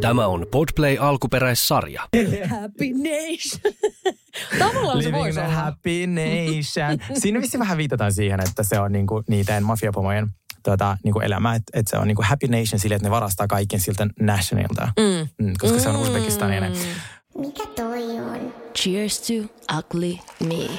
[0.00, 2.02] Tämä on Podplay alkuperäissarja.
[2.48, 3.74] Happy Nation.
[4.58, 5.48] Tavallaan se voisi Living olla.
[5.62, 7.18] happy nation.
[7.18, 10.28] Siinä vissi vähän viitataan siihen, että se on niinku niiden mafiapomojen
[10.62, 13.80] tota, niinku elämä, että et se on niinku happy nation sille, että ne varastaa kaiken
[13.80, 15.46] siltä nationilta, Mm.
[15.46, 16.72] mm, koska se on Uzbekistaninen.
[17.38, 18.54] Mikä toi on?
[18.78, 19.32] Cheers to
[19.78, 20.14] ugly
[20.48, 20.70] me.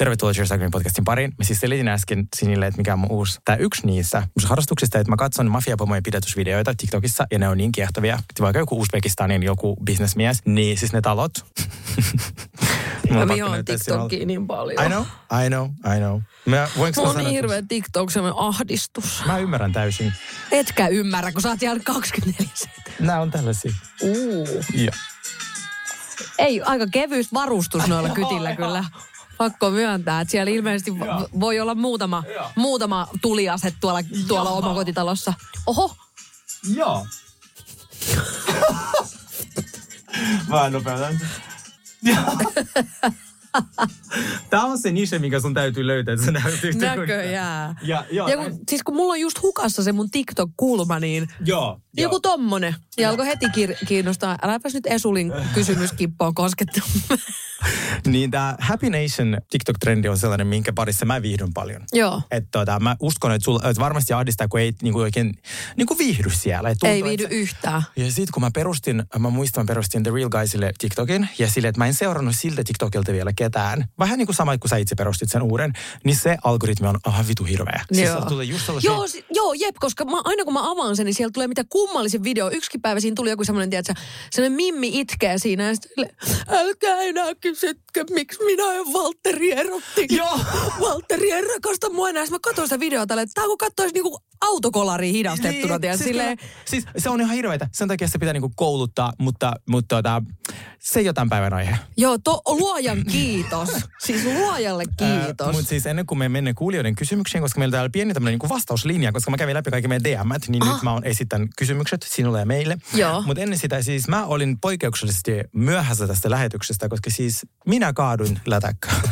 [0.00, 1.32] Tervetuloa Cheers Agrin podcastin pariin.
[1.38, 4.98] Mä siis selitin äsken Sinille, että mikä on mun uusi, tai yksi niissä mun harrastuksista,
[4.98, 8.18] että mä katson mafiapomojen pidätysvideoita TikTokissa, ja ne on niin kiehtovia.
[8.40, 11.32] Vaikka joku Uzbekistanin joku bisnesmies, niin siis ne talot.
[13.10, 13.64] Mä vihaan.
[13.64, 14.86] TikTokia niin paljon.
[14.86, 15.02] I know,
[15.44, 16.20] I know, I know.
[16.46, 19.22] Mä, voinko Mulla on niin että- hirveä TikTok, semmoinen ahdistus.
[19.26, 20.12] Mä ymmärrän täysin.
[20.52, 22.46] Etkä ymmärrä, kun sä oot jäänyt 24
[23.00, 23.72] Nämä on tällaisia.
[24.02, 24.48] Uu.
[24.74, 24.90] Joo.
[26.38, 28.84] Ei, aika kevyys varustus noilla kytillä kyllä.
[29.40, 32.22] Pakko myöntää, että siellä ilmeisesti vo- voi olla muutama,
[32.56, 35.34] muutama tuliase tuolla, tuolla omakotitalossa.
[35.66, 35.96] Oho,
[36.74, 37.06] Joo.
[40.48, 41.20] Mä nopeutan.
[44.50, 47.78] Tämä on se niche, mikä sun täytyy löytää, että sä näyt näköjään.
[47.82, 51.80] Ja, joo, Ja kun, siis kun mulla on just hukassa se mun TikTok-kulma, niin joo,
[51.96, 52.74] joku tommonen.
[52.98, 53.46] Ja alkoi heti
[53.88, 54.38] kiinnostaa.
[54.42, 56.80] Äläpäs nyt Esulin kysymyskippoon koskettu.
[58.06, 61.82] Niin tämä Happy Nation TikTok-trendi on sellainen, minkä parissa mä viihdyn paljon.
[61.92, 62.22] Joo.
[62.30, 65.38] Että tota, mä uskon, että, sulla, että varmasti ahdistaa, kun ei niinku oikein
[65.76, 66.68] niinku viihdy siellä.
[66.68, 67.82] Et tuntuu, Ei se- yhtään.
[67.96, 71.78] Ja sitten kun mä perustin, mä muistan, perustin The Real Guysille TikTokin, ja sille, että
[71.78, 73.84] mä en seurannut siltä TikTokilta vielä ketään.
[73.98, 75.72] Vähän niin kuin sama, kun sä itse perustit sen uuden,
[76.04, 77.84] niin se algoritmi on aivan vitu hirveä.
[77.92, 78.20] Siis Joo.
[78.24, 78.90] tulee just sellaisia...
[78.90, 81.64] Joo, si- joo, jep, koska mä, aina kun mä avaan sen, niin sieltä tulee mitä
[81.68, 82.50] kummallisen video.
[82.50, 83.94] Yksikin päivä siinä tuli joku semmoinen, tiedätkö,
[84.30, 86.08] semmoinen mimmi itkee siinä ja sitten
[86.48, 90.06] älkää enää kysytkö, miksi minä ja Valtteri erotti.
[90.10, 90.38] Joo.
[90.88, 92.24] Valtteri ei rakasta mua enää.
[92.30, 96.38] Mä katsoin sitä videota tälle, että tää kun katsoisi niinku autokolariin hidastettuna, niin, siis, silleen,
[96.64, 97.68] siis se on ihan hirveetä.
[97.72, 100.22] Sen takia se pitää niinku kouluttaa, mutta, mutta tota,
[100.78, 101.76] se ei ole tämän päivän aihe.
[101.96, 103.68] joo, to, luojan kiitos.
[104.06, 105.52] siis luojalle kiitos.
[105.52, 108.48] Mutta siis ennen kuin me mennään kuulijoiden kysymyksiin, koska meillä on täällä pieni tämmöinen niinku
[108.48, 110.72] vastauslinja, koska mä kävin läpi kaikki meidän DMt, niin Ah.
[110.72, 112.78] nyt mä oon esitän kysymykset sinulle ja meille.
[112.94, 113.22] Joo.
[113.22, 119.02] Mutta ennen sitä siis mä olin poikkeuksellisesti myöhässä tästä lähetyksestä, koska siis minä kaaduin lätäkkään.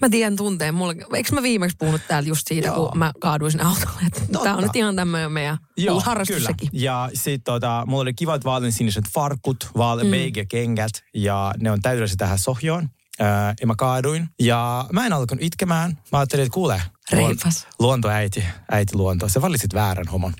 [0.00, 0.74] Mä tiedän tunteen.
[0.74, 2.88] Mulla, eikö mä viimeksi puhunut täällä just siitä, Joo.
[2.88, 4.42] kun mä kaaduin sinne autolle.
[4.42, 5.58] Tää on nyt ihan tämmöinen meidän
[6.04, 6.48] harrastus kyllä.
[6.48, 6.68] sekin.
[6.72, 10.10] Ja sitten tota, mulla oli kivat vaaleansiniset farkut, vaale mm.
[10.48, 12.88] kengät ja ne on täydellisesti tähän sohjoon.
[13.20, 14.28] Ää, ja mä kaaduin.
[14.42, 15.98] Ja mä en alkanut itkemään.
[16.12, 16.82] Mä ajattelin, että kuule,
[17.12, 17.66] Reipas.
[17.78, 19.28] luontoäiti, äiti luonto.
[19.28, 20.34] Se valitsit väärän homon.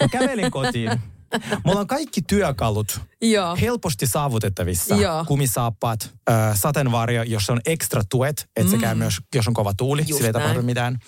[0.00, 0.90] mä kävelin kotiin.
[1.64, 3.56] Mulla on kaikki työkalut Joo.
[3.60, 4.94] helposti saavutettavissa.
[4.94, 5.24] Joo.
[5.24, 10.02] Kumisaappaat, äh, sateenvarjo, jos on ekstra tuet, että se käy myös, jos on kova tuuli,
[10.02, 10.08] Mm.
[10.08, 10.98] Just sillä ei tapahdu mitään.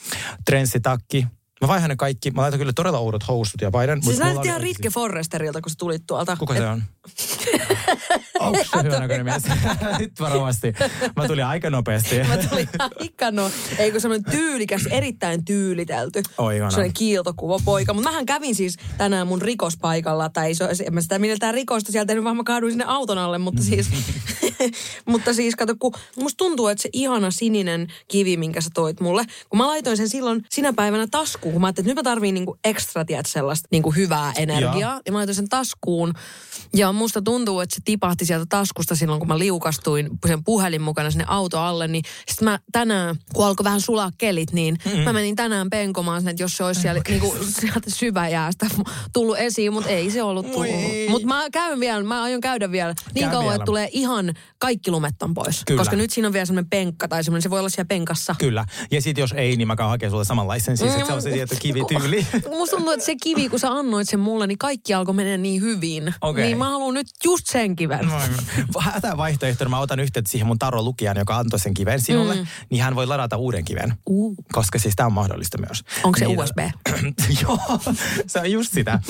[0.45, 1.27] Trenssitakki.
[1.61, 2.31] Mä vaihan ne kaikki.
[2.31, 4.03] Mä laitan kyllä todella oudot housut ja paidan.
[4.03, 6.37] Siis näytit ihan Ritke Forresterilta, kun sä tulit tuolta.
[6.37, 6.83] Kuka se on?
[8.41, 9.43] Onko se hyvä näköinen mies?
[9.99, 10.73] Nyt varovasti.
[11.17, 12.19] Mä tulin aika nopeasti.
[12.19, 16.23] Mä tulin aika no, ei kun semmoinen tyylikäs, erittäin tyylitelty.
[16.39, 16.71] Oi, ihana.
[16.71, 17.95] Semmoinen kiiltokuva poika.
[17.95, 22.07] Mutta mähän kävin siis tänään mun rikospaikalla, tai se, en mä sitä miltään rikosta sieltä
[22.07, 23.91] tehnyt, vaan mä kaaduin sinne auton alle, mutta siis,
[25.11, 29.25] mutta siis kato, kun musta tuntuu, että se ihana sininen kivi, minkä sä toit mulle,
[29.49, 32.35] kun mä laitoin sen silloin sinä päivänä taskuun, kun mä ajattelin, että nyt mä tarviin
[32.35, 35.01] niinku ekstra, tiedät, sellaista niinku hyvää energiaa, Joo.
[35.07, 36.15] ja mä laitoin sen taskuun,
[36.75, 41.11] ja musta tuntuu, että se tipahti sieltä taskusta silloin, kun mä liukastuin sen puhelin mukana
[41.11, 45.13] sinne auto alle, niin sitten mä tänään, kun alkoi vähän sulaa kelit, niin mm mä
[45.13, 48.67] menin tänään penkomaan sen, että jos se olisi siellä niinku, sieltä syväjäästä
[49.13, 50.71] tullut esiin, mutta ei se ollut tullut.
[51.09, 53.55] Mutta mä käyn vielä, mä aion käydä vielä niin Käy kauan, vielä.
[53.55, 55.63] että tulee ihan kaikki lumettan pois.
[55.67, 55.79] Kyllä.
[55.79, 58.35] Koska nyt siinä on vielä semmoinen penkka tai semmoinen, se voi olla siellä penkassa.
[58.39, 58.65] Kyllä.
[58.91, 60.77] Ja sitten jos ei, niin mä käyn hakemaan sulle samanlaisen.
[60.77, 62.27] Siis, että se on se tietty kivityyli.
[62.59, 65.63] Musta tuntuu, että se kivi, kun sä annoit sen mulle, niin kaikki alkoi mennä niin
[65.63, 66.15] hyvin.
[66.21, 66.45] Okei.
[66.45, 68.11] Niin mä haluan nyt just sen kiven.
[68.81, 72.47] Hätävaihtoehtona mä otan yhteyttä siihen mun Taro Lukijan, joka antoi sen kiven sinulle, mm.
[72.71, 73.95] niin hän voi ladata uuden kiven.
[74.11, 74.35] Uh.
[74.53, 75.83] Koska siis tämä on mahdollista myös.
[76.05, 76.59] Onko se Niin, USB?
[77.43, 77.59] Joo,
[78.27, 79.01] se on just sitä.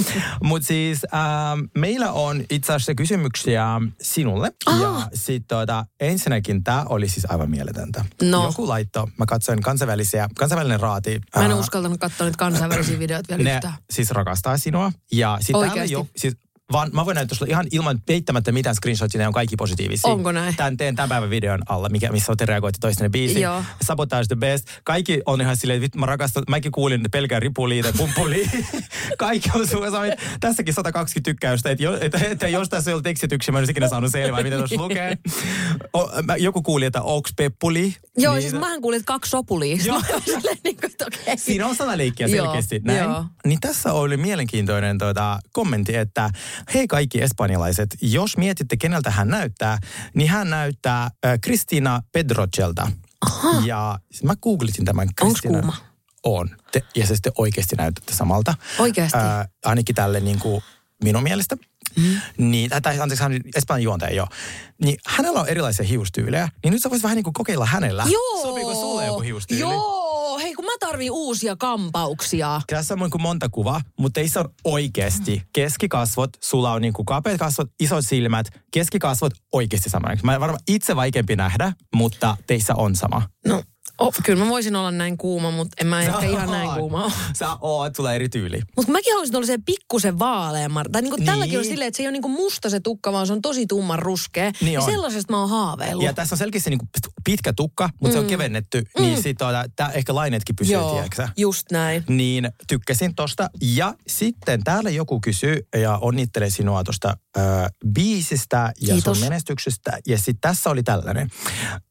[0.43, 3.67] Mutta siis ähm, meillä on itse asiassa kysymyksiä
[4.03, 4.53] sinulle.
[4.67, 4.83] Aha.
[4.83, 8.05] Ja sitten tuota, ensinnäkin tämä oli siis aivan mieletöntä.
[8.23, 8.45] No.
[8.47, 11.21] Joku laitto, mä katsoin kansainvälisiä, kansainvälinen raati.
[11.37, 13.75] Mä en ää, uskaltanut katsoa nyt kansainvälisiä videoita vielä ne yhtään.
[13.91, 14.93] siis rakastaa sinua.
[15.13, 15.93] Ja täällä Oikeasti?
[15.93, 16.37] jo, siis
[16.73, 20.11] vaan mä voin näyttää sulle ihan ilman peittämättä mitään screenshotia, ne on kaikki positiivisia.
[20.11, 20.57] Onko näin?
[20.57, 23.43] Tän, teen tämän päivän videon alla, mikä, missä te reagoitte toistenne biisiin.
[23.43, 23.63] Joo.
[23.83, 24.69] Sabotage the best.
[24.85, 28.51] Kaikki on ihan silleen, että vittu, mä rakastan, mäkin kuulin että pelkää ripulia tai pumpulia.
[29.19, 33.05] Kaikki on sun sait, tässäkin 120 tykkäystä, että, jo, että, että jos tässä ei ollut
[33.05, 35.19] tekstityksiä, mä en ikinä saanut selvää, mitä tuossa lukee.
[35.93, 39.77] O, mä, joku kuuli, että onks peppuli, Joo, Niin, siis mähän kuulin, että kaksi sopulia.
[39.85, 40.03] Joo.
[40.27, 40.41] Joo.
[40.65, 41.39] Niin kuin, okei.
[41.39, 42.81] Siinä on sanaleikkiä Joo, selkeästi.
[42.85, 42.99] Näin.
[42.99, 43.25] joo.
[43.47, 46.31] Niin tässä oli mielenkiintoinen tuota, kommentti, että
[46.75, 49.79] hei kaikki espanjalaiset, jos mietitte keneltä hän näyttää,
[50.15, 52.91] niin hän näyttää äh, Kristina Pedrocelta.
[53.65, 55.59] Ja siis mä googlitin tämän Kristina.
[55.59, 55.77] kuuma?
[56.25, 56.49] On.
[56.73, 58.55] Te, ja se sitten oikeasti näytätte samalta.
[58.79, 59.19] Oikeasti?
[59.19, 60.63] Äh, ainakin tälle niin kuin
[61.05, 61.57] minun mielestä.
[61.97, 62.21] Mm.
[62.51, 64.27] Niin, tai- tai anteeksi, hän on Espanjan juontaja jo.
[64.85, 68.05] Niin hänellä on erilaisia hiustyylejä, niin nyt sä voisit vähän niin kuin kokeilla hänellä.
[68.11, 68.43] Joo.
[68.43, 69.61] Sopiiko sulle joku hiustyyli?
[69.61, 72.61] Joo, hei kun mä tarviin uusia kampauksia.
[72.67, 77.39] Tässä on kuin monta kuvaa, mutta teissä on oikeasti keskikasvot, sulla on niin kuin kapeat
[77.39, 80.09] kasvot, isot silmät, keskikasvot oikeasti sama.
[80.23, 83.23] Mä varmaan itse vaikeampi nähdä, mutta teissä on sama.
[83.47, 83.63] No,
[83.99, 86.79] oh, kyllä mä voisin olla näin kuuma, mutta en mä ehkä ihan näin oot.
[86.79, 87.13] kuuma ole.
[87.33, 88.61] Sä oot, on eri tyyli.
[88.77, 90.85] Mutta mäkin haluaisin olla se pikkusen vaaleamman.
[90.93, 91.27] Tai niinku Niin.
[91.27, 93.67] tälläkin on silleen, että se ei ole niinku musta se tukka, vaan se on tosi
[93.67, 94.53] tumman ruskea.
[94.61, 94.87] Niin ja on.
[94.91, 96.05] sellaisesta mä oon haaveillut.
[96.05, 96.89] Ja tässä on selkeästi niin kuin
[97.25, 98.13] pitkä tukka, mutta mm.
[98.13, 102.05] se on kevennetty, niin sit tuota, tää ehkä lainetkin pysyy, Joo, tiedätkö just näin.
[102.09, 103.51] Niin tykkäsin tosta.
[103.61, 107.45] Ja sitten täällä joku kysyy ja onnittelee sinua tuosta äh,
[107.95, 109.19] biisistä ja Kiitos.
[109.19, 109.99] sun menestyksestä.
[110.07, 111.31] Ja sitten tässä oli tällainen,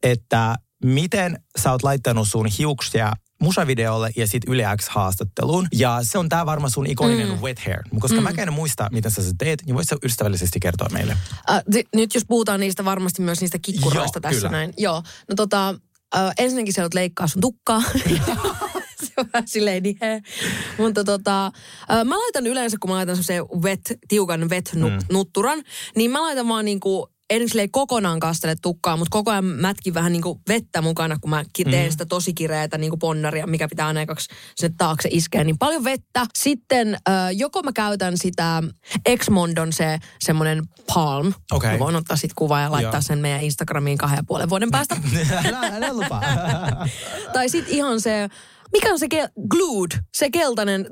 [0.02, 5.68] että miten sä oot laittanut sun hiuksia musavideolle ja sitten Yle X-haastatteluun.
[5.72, 7.40] Ja se on tää varmaan sun ikoninen mm.
[7.42, 7.82] wet hair.
[7.98, 8.22] Koska mm.
[8.22, 11.16] mä en muista, miten sä se teet, niin voit sä ystävällisesti kertoa meille.
[11.50, 14.50] Äh, t- nyt jos puhutaan niistä varmasti myös niistä kikkuroista Joo, tässä kyllä.
[14.50, 14.72] näin.
[14.76, 15.74] Joo, no tota,
[16.16, 17.82] äh, ensinnäkin sä oot leikkaa sun tukkaa.
[19.04, 20.22] se on vähän silleen niin he.
[20.78, 25.62] Mutta tota, äh, mä laitan yleensä, kun mä laitan se wet, tiukan wet-nutturan,
[25.96, 30.12] niin mä laitan vaan niinku en silleen kokonaan kastele tukkaa, mutta koko ajan mätkin vähän
[30.12, 34.28] niinku vettä mukana, kun mä teen sitä tosi kireätä niinku ponnaria, mikä pitää aina ekaksi
[34.56, 35.44] sinne taakse iskeä.
[35.44, 36.26] Niin paljon vettä.
[36.38, 38.62] Sitten äh, joko mä käytän sitä
[39.06, 40.64] Exmondon se semmoinen
[40.94, 41.32] palm.
[41.52, 41.72] Okei.
[41.72, 43.02] Mä voin ottaa sit kuvaa ja laittaa Joo.
[43.02, 44.96] sen meidän Instagramiin kahden ja puolen vuoden päästä.
[45.44, 46.22] älä, älä lupaa.
[47.32, 48.28] tai sitten ihan se,
[48.72, 50.86] mikä on se ke- glued, se keltainen,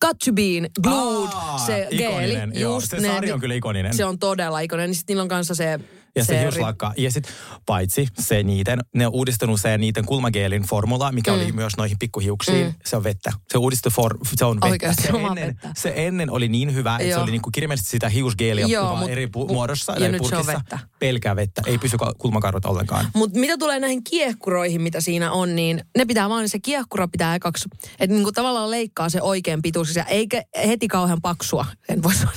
[0.00, 2.34] got to bean, glued, Aa, se geeli.
[2.60, 2.80] joo.
[2.80, 3.94] Se sarja on kyllä ikoninen.
[3.94, 4.90] Se on todella ikoninen.
[4.90, 5.80] Niin sitten niillä on kanssa se...
[6.16, 6.92] Ja se, ri- hiuslakka.
[6.96, 7.32] Ja sitten
[7.66, 11.36] paitsi se niiden, ne on uudistanut se niiden kulmageelin formula, mikä mm.
[11.36, 12.66] oli myös noihin pikkuhiuksiin.
[12.66, 12.74] Mm.
[12.86, 13.32] Se on vettä.
[13.52, 14.66] Se uudistui for, se on vettä.
[14.66, 15.70] Oikeasti, se, se ennen, vettä.
[15.76, 19.26] se ennen oli niin hyvä, että se oli niinku kirjaimellisesti sitä hiusgeeliä Joo, mut- eri
[19.26, 19.92] pu- mut- muodossa.
[19.92, 20.78] ja nyt se on vettä.
[20.98, 21.62] Pelkää vettä.
[21.66, 23.08] Ei pysy ka- kulmakarvat ollenkaan.
[23.14, 27.34] Mutta mitä tulee näihin kiehkuroihin, mitä siinä on, niin ne pitää vaan, se kiehkura pitää
[27.34, 27.68] ekaksi,
[28.00, 32.34] että niinku tavallaan leikkaa se oikein pituus, ja eikä heti kauhean paksua, en voi sanoa.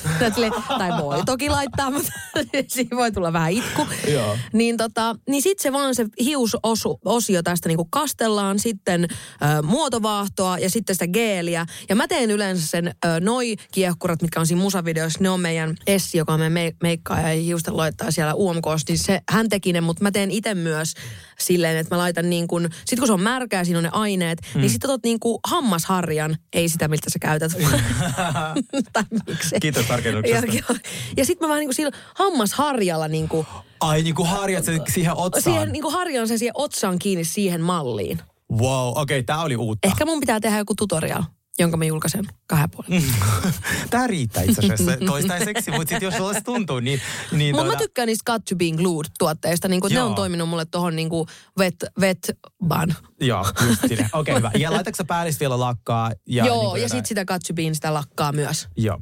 [0.77, 2.11] Tai voi toki laittaa, mutta
[2.67, 3.87] siinä voi tulla vähän itku.
[4.53, 10.69] Niin, tota, niin sitten se vaan se hiusosio tästä niinku kastellaan, sitten ö, muotovaahtoa ja
[10.69, 11.65] sitten sitä geeliä.
[11.89, 15.75] Ja mä teen yleensä sen ö, noi kiehkurat, mitkä on siinä musavideoissa, ne on meidän
[15.87, 19.73] Essi, joka on meidän me- meikkaaja ja hiusten loittaa siellä UMKs, niin se, hän teki
[19.73, 20.93] ne, mutta mä teen itse myös
[21.41, 24.39] silleen, että mä laitan niin kuin, sit kun se on märkää, siinä on ne aineet,
[24.55, 24.61] mm.
[24.61, 27.51] niin sitten otat niin kuin hammasharjan, ei sitä, miltä sä käytät.
[28.93, 29.55] tai miksi.
[29.61, 30.45] Kiitos tarkennuksesta.
[30.45, 30.75] Ja, ja,
[31.17, 33.47] ja sitten mä vähän niin kuin sillä hammasharjalla niin kuin,
[33.81, 35.43] Ai niin kuin harjat sen siihen otsaan.
[35.43, 38.19] siihen niin kuin harjan sen siihen otsaan kiinni siihen malliin.
[38.51, 39.87] Wow, okei, okay, tää oli uutta.
[39.87, 41.23] Ehkä mun pitää tehdä joku tutorial,
[41.59, 43.03] jonka mä julkaisen kahden puolen.
[43.89, 47.01] Tää riittää itse asiassa toistaiseksi, mutta sitten jos sulla se tuntuu, niin...
[47.31, 49.67] niin Mutta mä tuota- tykkään niistä Got to Being Glued-tuotteista.
[49.67, 51.27] Niin kuin, ne on toiminut mulle tohon niin kuin
[51.57, 52.31] vet, vet
[52.67, 52.95] ban.
[53.21, 54.09] Joo, just sinne.
[54.13, 54.51] Okei, okay, hyvä.
[54.57, 56.11] Ja laitatko sä päällistä vielä lakkaa?
[56.27, 58.67] Ja Joo, niin ja jotain- sitten sitä Got to sitä lakkaa myös.
[58.77, 59.01] Joo.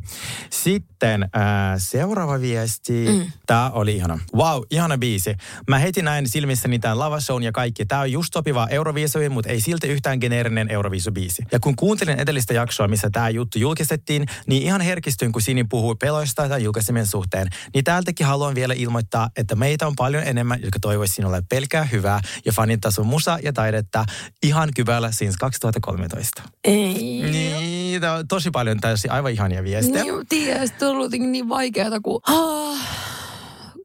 [0.50, 1.30] Sitten äh,
[1.78, 3.06] seuraava viesti.
[3.10, 3.32] Mm.
[3.48, 4.20] Tämä oli ihana.
[4.36, 5.36] Wow, ihana biisi.
[5.68, 7.86] Mä heti näin silmissäni tämän lavashown ja kaikki.
[7.86, 11.44] Tämä on just sopiva Euroviisuihin, mutta ei silti yhtään geneerinen Euroviisubiisi.
[11.52, 15.96] Ja kun kuuntelin edellistä jaksoa, missä tämä juttu julkistettiin, niin ihan herkistyin, kun Sini puhui
[16.00, 17.48] peloista tai julkaisemien suhteen.
[17.74, 22.22] Niin täältäkin haluan vielä ilmoittaa, että meitä on paljon enemmän, jotka toivoisivat sinulle pelkää hyvää
[22.46, 24.06] ja fanittaa sun musa ja taidetta
[24.44, 26.44] ihan kyvällä since 2013.
[26.64, 26.94] Ei.
[27.32, 30.04] Niin, on tosi paljon täysin aivan ihania viestejä.
[30.04, 33.19] Niin, tiedä, on jotenkin niin vaikeaa, kun, ah,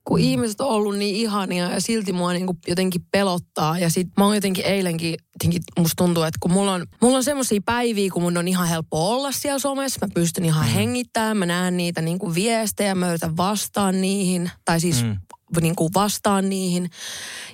[0.04, 3.78] kun ihmiset on ollut niin ihania ja silti mua niin kuin jotenkin pelottaa.
[3.78, 7.24] Ja sit mä oon jotenkin eilenkin, jotenkin musta tuntuu, että kun mulla on, mulla on
[7.24, 11.46] semmoisia päiviä, kun mun on ihan helppo olla siellä somessa, mä pystyn ihan hengittämään, mä
[11.46, 15.16] näen niitä niin kuin viestejä, mä yritän vastaan niihin, tai siis Mm.
[15.60, 16.90] niin kuin vastaan niihin.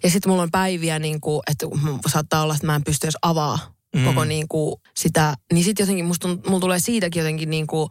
[0.02, 1.66] Ja sitten mulla on päiviä, niin kuin, että
[2.12, 3.58] saattaa olla, että mä en pysty edes avaa
[3.94, 4.00] Mm.
[4.00, 4.06] mm.
[4.06, 5.34] koko niin kuin sitä.
[5.52, 7.88] Niin sitten jotenkin musta, mulla tulee siitäkin jotenkin niin kuin,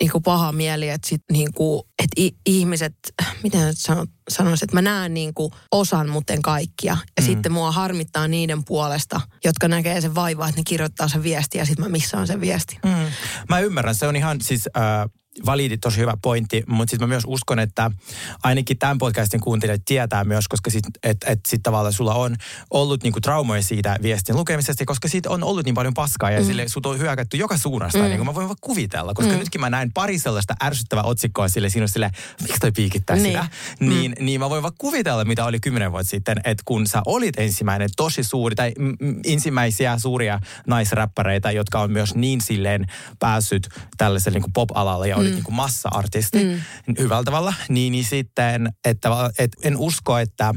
[0.00, 2.94] niin kuin paha mieli, että sit niin kuin että ihmiset,
[3.42, 6.96] miten nyt sano, sanoisin, että mä näen niin kuin osan, mutta en kaikkia.
[7.16, 7.26] Ja mm.
[7.26, 11.66] sitten mua harmittaa niiden puolesta, jotka näkee sen vaivaa, että ne kirjoittaa sen viesti ja
[11.66, 12.78] sitten mä missaan sen viesti.
[12.84, 12.90] Mm.
[13.48, 15.10] Mä ymmärrän, se on ihan siis äh,
[15.46, 17.90] validi, tosi hyvä pointti, mutta sitten mä myös uskon, että
[18.42, 22.36] ainakin tämän podcastin kuuntelijat tietää myös, koska sitten et, et sit tavallaan sulla on
[22.70, 26.46] ollut niinku traumoja siitä viestin lukemisesta, koska siitä on ollut niin paljon paskaa ja mm.
[26.46, 28.04] sille sut on hyökätty joka suunnasta, mm.
[28.04, 29.38] niin kuin mä voin vaan kuvitella, koska mm.
[29.38, 32.10] nytkin mä näin pari sellaista ärsyttävää otsikkoa sille sinusta sille,
[32.42, 33.26] miksi toi piikittää Niin.
[33.26, 33.46] sitä,
[33.80, 37.38] niin, niin mä voin vaan kuvitella, mitä oli kymmenen vuotta sitten, että kun sä olit
[37.38, 42.86] ensimmäinen tosi suuri, tai mm, mm, ensimmäisiä suuria naisräppäreitä, jotka on myös niin silleen
[43.18, 45.34] päässyt tällaiselle niin pop-alalle ja olit mm.
[45.34, 46.94] niin kuin massa-artisti mm.
[46.98, 50.54] hyvällä tavalla, niin, niin sitten, että, että en usko, että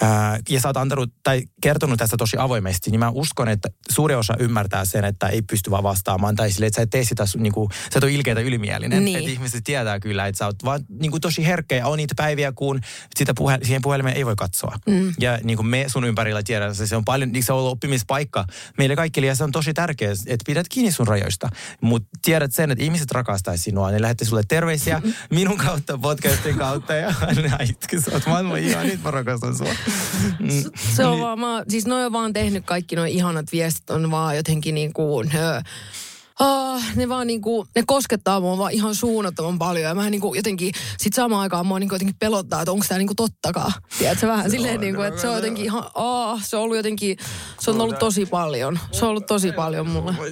[0.00, 4.14] Ää, ja sä oot antanut tai kertonut tästä tosi avoimesti, niin mä uskon, että suuri
[4.14, 6.36] osa ymmärtää sen, että ei pysty vaan vastaamaan.
[6.36, 9.04] Tai sille, että sä et tee sitä, niin kuin, sä et ole ilkeä tai ylimielinen.
[9.04, 9.18] Niin.
[9.18, 12.14] Että ihmiset tietää kyllä, että sä oot vaan niin kuin tosi herkkä ja on niitä
[12.16, 12.80] päiviä, kun
[13.16, 14.78] sitä puhe, siihen puhelimeen ei voi katsoa.
[14.86, 15.14] Mm.
[15.20, 17.72] Ja niin kuin me sun ympärillä tiedän, että se on paljon, niin se on ollut
[17.72, 18.44] oppimispaikka
[18.78, 21.48] meille kaikille ja se on tosi tärkeää, että pidät kiinni sun rajoista.
[21.80, 26.94] Mutta tiedät sen, että ihmiset rakastaisi sinua, ne lähetti sulle terveisiä minun kautta, podcastin kautta
[26.94, 27.14] ja
[27.70, 29.74] itki, sä oot maailman ihan, nyt mä rakastan sua.
[30.94, 34.36] Se on vaan, mä, siis noi on vaan tehnyt kaikki nuo ihanat viestit on vaan
[34.36, 35.30] jotenkin niin kuin,
[36.40, 39.84] Oh, ne vaan niinku, ne koskettaa mua vaan ihan suunnattoman paljon.
[39.84, 43.14] Ja mä niinku jotenkin, sit samaan aikaan mua niinku jotenkin pelottaa, että onko tää niinku
[43.14, 43.72] tottakaan.
[43.98, 47.16] Tiedätkö, vähän silleen niinku, että se on jotenkin ihan, oh, se on ollut jotenkin,
[47.60, 48.78] se on ollut tosi paljon.
[48.92, 50.14] Se on ollut tosi paljon mulle.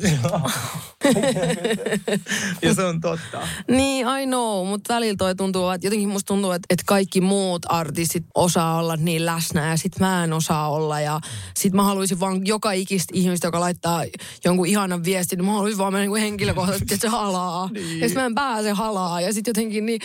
[2.62, 3.48] ja se on totta.
[3.68, 7.62] Niin, I know, mutta välillä toi tuntuu, että jotenkin musta tuntuu, että, että kaikki muut
[7.68, 11.00] artistit osaa olla niin läsnä ja sit mä en osaa olla.
[11.00, 11.20] Ja
[11.56, 14.04] sit mä haluaisin vaan joka ikistä ihmistä, joka laittaa
[14.44, 17.70] jonkun ihanan viestin, niin mä haluaisin vaan mennä niin henkilökohtaisesti, että se halaa.
[17.72, 18.00] niin.
[18.00, 20.00] Ja sit mä en pääse halaa ja sit jotenkin niin...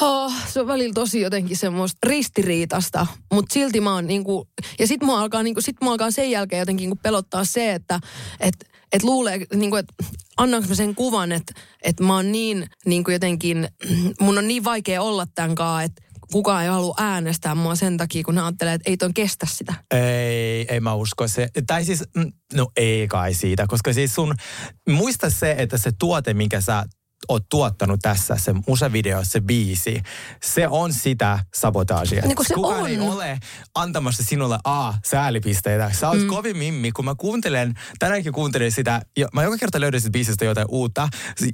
[0.00, 5.02] Oh, se on välillä tosi jotenkin semmoista ristiriitasta, mutta silti mä oon niinku, ja sit
[5.02, 8.00] mua alkaa, niinku, sit mua alkaa sen jälkeen jotenkin niinku pelottaa se, että
[8.40, 8.54] et,
[8.92, 9.94] et luulee, niinku, että
[10.36, 13.68] annanko mä sen kuvan, että et mä oon niin niinku jotenkin,
[14.20, 16.02] mun on niin vaikea olla tämän kanssa, että
[16.32, 19.74] kukaan ei halua äänestää mua sen takia, kun ne ajattelee, että ei ton kestä sitä.
[19.90, 21.48] Ei, ei mä usko se.
[21.66, 24.34] Tai siis, mm, no ei kai siitä, koska siis sun,
[24.88, 26.84] muista se, että se tuote, minkä sä
[27.28, 30.02] oot tuottanut tässä, se musavideo, se biisi,
[30.42, 32.22] se on sitä sabotaasia.
[32.22, 32.88] Niin se Kukaan on.
[32.88, 33.38] ei ole
[33.74, 35.92] antamassa sinulle A, säälipisteitä.
[35.92, 36.26] Sä oot mm.
[36.26, 40.44] kovin mimmi, kun mä kuuntelen, tänäänkin kuuntelin sitä, ja mä joka kerta löydän siitä biisistä
[40.44, 41.08] jotain uutta,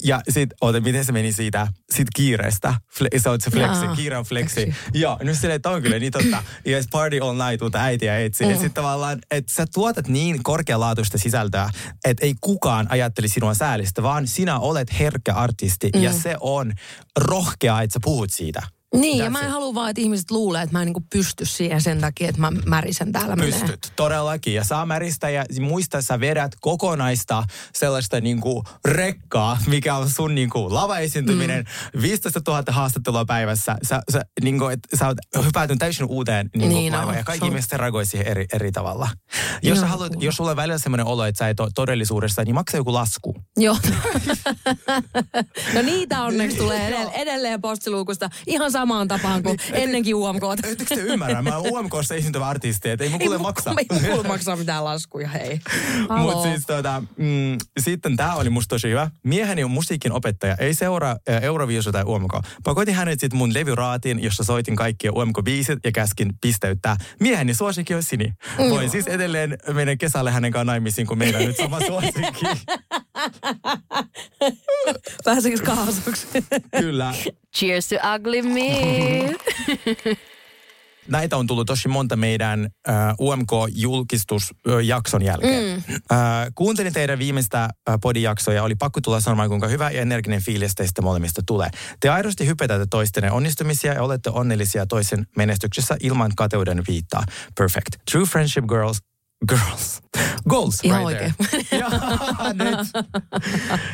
[0.05, 3.97] ja sit, oota, miten se meni siitä, sit kiireestä, Fle, sä oot se flexi, Jaa,
[3.97, 4.55] kiire on flexi.
[4.55, 4.99] flexi.
[4.99, 6.43] Joo, nyt silleen, että on kyllä niin totta.
[6.65, 8.45] Ja sit party all night, uutta äitiä etsi.
[8.45, 8.51] Mm.
[8.51, 11.71] Ja sit tavallaan, että sä tuotat niin korkealaatuista sisältöä,
[12.05, 15.60] että ei kukaan ajatteli sinua säälistä, vaan sinä olet herkkä artisti
[15.95, 16.03] mm.
[16.03, 16.73] ja se on
[17.19, 18.63] rohkea, että sä puhut siitä.
[18.95, 21.47] Niin, ja That's mä en halua vaan, että ihmiset luulee, että mä en niinku pysty
[21.47, 23.61] siihen sen takia, että mä märisen täällä menee.
[23.61, 24.55] Pystyt, todellakin.
[24.55, 30.75] Ja saa märistä ja muista, sä vedät kokonaista sellaista niinku rekkaa, mikä on sun niinku
[30.75, 31.65] lavaesiintyminen.
[31.95, 32.03] Mm.
[32.03, 33.77] 15 000 haastattelua päivässä.
[33.83, 37.19] Sä, sä, niinku, et, sä oot hypätyn täysin uuteen niinku, Niin maailmaan on.
[37.19, 39.09] ja kaikki ihmiset reagoi siihen eri, eri tavalla.
[39.63, 42.55] Jos, sä haluat, jos sulla on välillä sellainen olo, että sä et ole todellisuudessa, niin
[42.55, 43.35] maksa joku lasku.
[43.61, 43.77] Joo.
[45.75, 50.43] no niitä onneksi tulee edelleen, edelleen postiluukusta ihan samaan tapaan kuin ennenkin UMK.
[50.65, 51.43] Ettekö te ymmärrä?
[51.43, 53.75] Mä oon UMKssa esiintyvä artisti, että ei mun kuule maksaa.
[53.79, 55.61] Ei mun kuule maksaa mitään laskuja, hei.
[56.19, 59.11] Mutta siis tota, mm, sitten tämä oli musta tosi hyvä.
[59.25, 62.33] Mieheni on musiikin opettaja, ei seuraa äh, Euroviisu tai UMK.
[62.65, 66.97] Pakotin hänet sitten mun levyraatiin, jossa soitin kaikkia UMK-biisit ja käskin pisteyttää.
[67.21, 68.33] Mieheni suosikki on Sini.
[68.59, 72.47] Voin siis edelleen mennä kesälle hänen kanssa naimisiin, kun meillä on nyt sama suosikki.
[75.25, 76.27] Pääseekö kaasuksi?
[76.79, 77.15] Kyllä.
[77.57, 78.71] Cheers to ugly me.
[81.09, 85.85] Näitä on tullut tosi monta meidän äh, UMK-julkistusjakson jälkeen.
[85.89, 85.95] Mm.
[85.95, 86.01] Äh,
[86.55, 87.71] kuuntelin teidän viimeistä äh,
[88.03, 91.71] podijaksoa ja oli pakko tulla sanomaan, kuinka hyvä ja energinen fiilis teistä molemmista tulee.
[92.01, 97.25] Te aidosti hypetätte toistenne onnistumisia ja olette onnellisia toisen menestyksessä ilman kateuden viittaa.
[97.59, 97.97] Perfect.
[98.13, 98.99] True friendship girls.
[99.49, 100.01] Girls.
[100.49, 101.65] Goals Ihan right there.
[101.81, 101.91] Ja,
[102.53, 102.89] nyt.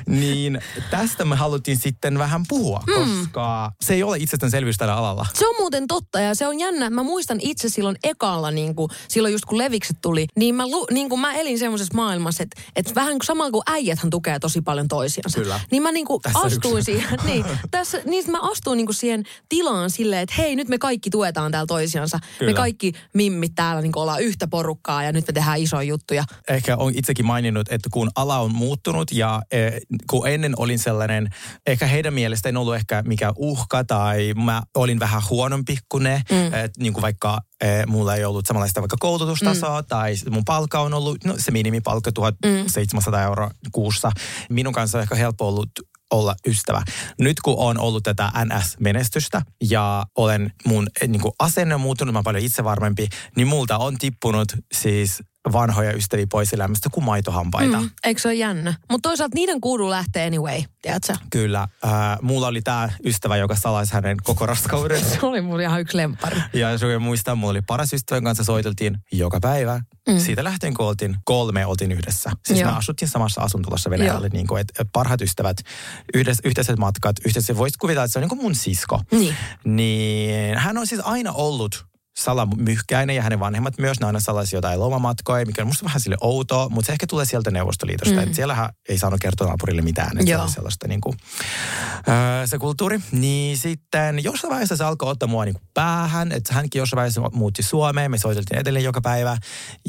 [0.07, 0.61] Niin
[0.91, 3.19] tästä me haluttiin sitten vähän puhua, Hmm.
[3.19, 5.27] koska se ei ole itsestäänselvyys tällä alalla.
[5.35, 6.91] Se on muuten totta ja se on jännä.
[6.91, 10.87] Mä muistan itse silloin ekalla, niin kuin, silloin just kun Levikset tuli, niin mä, lu,
[10.91, 14.61] niin kuin mä elin semmoisessa maailmassa, että, että vähän kuin samalla kuin äijäthän tukee tosi
[14.61, 15.41] paljon toisiansa.
[15.41, 15.61] Kyllä.
[15.71, 16.85] Niin mä niin kuin Tässä astuin yksi.
[16.93, 20.79] siihen, niin, tässä, niin mä astuin niin kuin siihen tilaan silleen, että hei nyt me
[20.79, 22.19] kaikki tuetaan täällä toisiansa.
[22.39, 22.53] Kyllä.
[22.53, 26.25] Me kaikki mimmit täällä niin kuin ollaan yhtä porukkaa ja nyt me tehdään isoja juttuja.
[26.49, 29.73] ehkä on itsekin maininnut, että kun ala on muuttunut ja eh,
[30.11, 31.31] kun ennen olin sellainen,
[31.67, 36.23] ehkä heidän mielestä en ollut ehkä mikä uhka tai mä olin vähän huonompi kuin ne,
[36.31, 36.47] mm.
[36.47, 39.87] että niin kuin vaikka eh, mulla ei ollut samanlaista vaikka koulutustasoa mm.
[39.89, 43.27] tai mun palkka on ollut, no se minimipalkka 1700 mm.
[43.27, 44.11] euroa kuussa.
[44.51, 45.71] Minun kanssa on ehkä helppo ollut
[46.11, 46.83] olla ystävä.
[47.21, 52.19] Nyt kun on ollut tätä NS-menestystä ja olen mun eh, niin kuin asenne muuttunut, mä
[52.19, 55.23] oon paljon itsevarmempi, niin multa on tippunut siis
[55.53, 57.81] vanhoja ystäviä pois elämästä kuin maitohampaita.
[57.81, 58.75] Mm, eikö se ole jännä?
[58.91, 61.15] Mutta toisaalta niiden kuulu lähtee anyway, tiedätkö?
[61.31, 61.61] Kyllä.
[61.85, 61.91] Äh,
[62.23, 65.05] mulla oli tämä ystävä, joka salaisi hänen koko raskauden.
[65.11, 66.41] Se oli mun ihan yksi lempari.
[66.53, 69.81] Ja jos oikein muistaa, mulla oli paras ystävän kanssa soiteltiin joka päivä.
[70.09, 70.19] Mm.
[70.19, 72.31] Siitä lähtien, kun oltiin kolme, oltiin yhdessä.
[72.47, 72.71] Siis Joo.
[72.71, 74.29] me asuttiin samassa asuntolossa Venäjällä.
[74.33, 75.57] Niin kuin, että parhaat ystävät,
[76.15, 77.57] yhdessä, yhteiset matkat, yhteiset.
[77.57, 79.01] Voisit kuvitella, että se on niin kuin mun sisko.
[79.11, 79.35] Niin.
[79.65, 81.87] Niin hän on siis aina ollut
[82.19, 86.17] salamyhkäinen ja hänen vanhemmat myös, ne aina salaisia jotain lomamatkoja, mikä on musta vähän sille
[86.21, 88.15] outoa, mutta se ehkä tulee sieltä Neuvostoliitosta.
[88.15, 88.23] Mm.
[88.23, 90.43] Että siellähän ei saanut kertoa naapurille mitään, että se Joo.
[90.43, 91.17] oli sellaista niin kuin,
[92.09, 93.01] öö, se kulttuuri.
[93.13, 97.21] Niin sitten jossain vaiheessa se alkoi ottaa mua niin kuin päähän, että hänkin jossain vaiheessa
[97.33, 99.37] muutti Suomeen, me soiteltiin edelleen joka päivä.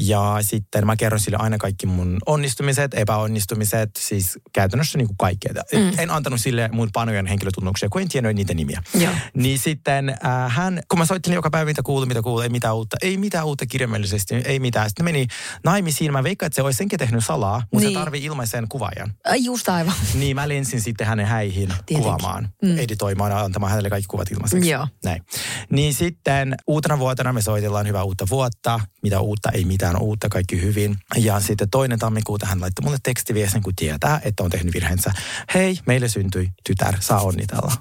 [0.00, 5.52] Ja sitten mä kerron sille aina kaikki mun onnistumiset, epäonnistumiset, siis käytännössä niin kuin kaikkea.
[5.72, 5.98] Mm.
[5.98, 8.82] En antanut sille mun panojen henkilötunnuksia, kun en tiennyt niitä nimiä.
[8.94, 9.12] Joo.
[9.34, 10.18] Niin sitten äh,
[10.48, 13.46] hän, kun mä soittelin joka päivä, mitä kuuluu, mitä kuuluu, ei mitään uutta, ei mitään
[13.46, 14.90] uutta kirjaimellisesti, ei mitään.
[14.90, 15.26] Sitten meni
[15.64, 17.94] naimisiin, mä veikkaan, että se olisi senkin tehnyt salaa, mutta Niin.
[17.98, 19.12] se tarvii ilmaisen kuvaajan.
[19.24, 19.94] Ai just aivan.
[20.14, 21.96] Niin mä lensin sitten hänen häihin Tietenkin.
[21.98, 22.78] kuvaamaan, mm.
[22.78, 24.70] editoimaan antamaan hänelle kaikki kuvat ilmaiseksi.
[24.70, 24.88] Joo.
[25.04, 25.22] Näin.
[25.70, 28.80] Niin sitten uutena vuotena me soitellaan hyvää uutta vuotta.
[29.02, 30.96] Mitä uutta, ei mitään uutta, kaikki hyvin.
[31.16, 35.12] Ja sitten toinen tammikuuta hän laittoi mulle tekstiviestin, kun tietää, että on tehnyt virheensä.
[35.54, 37.72] Hei, meille syntyi tytär, saa onnitella.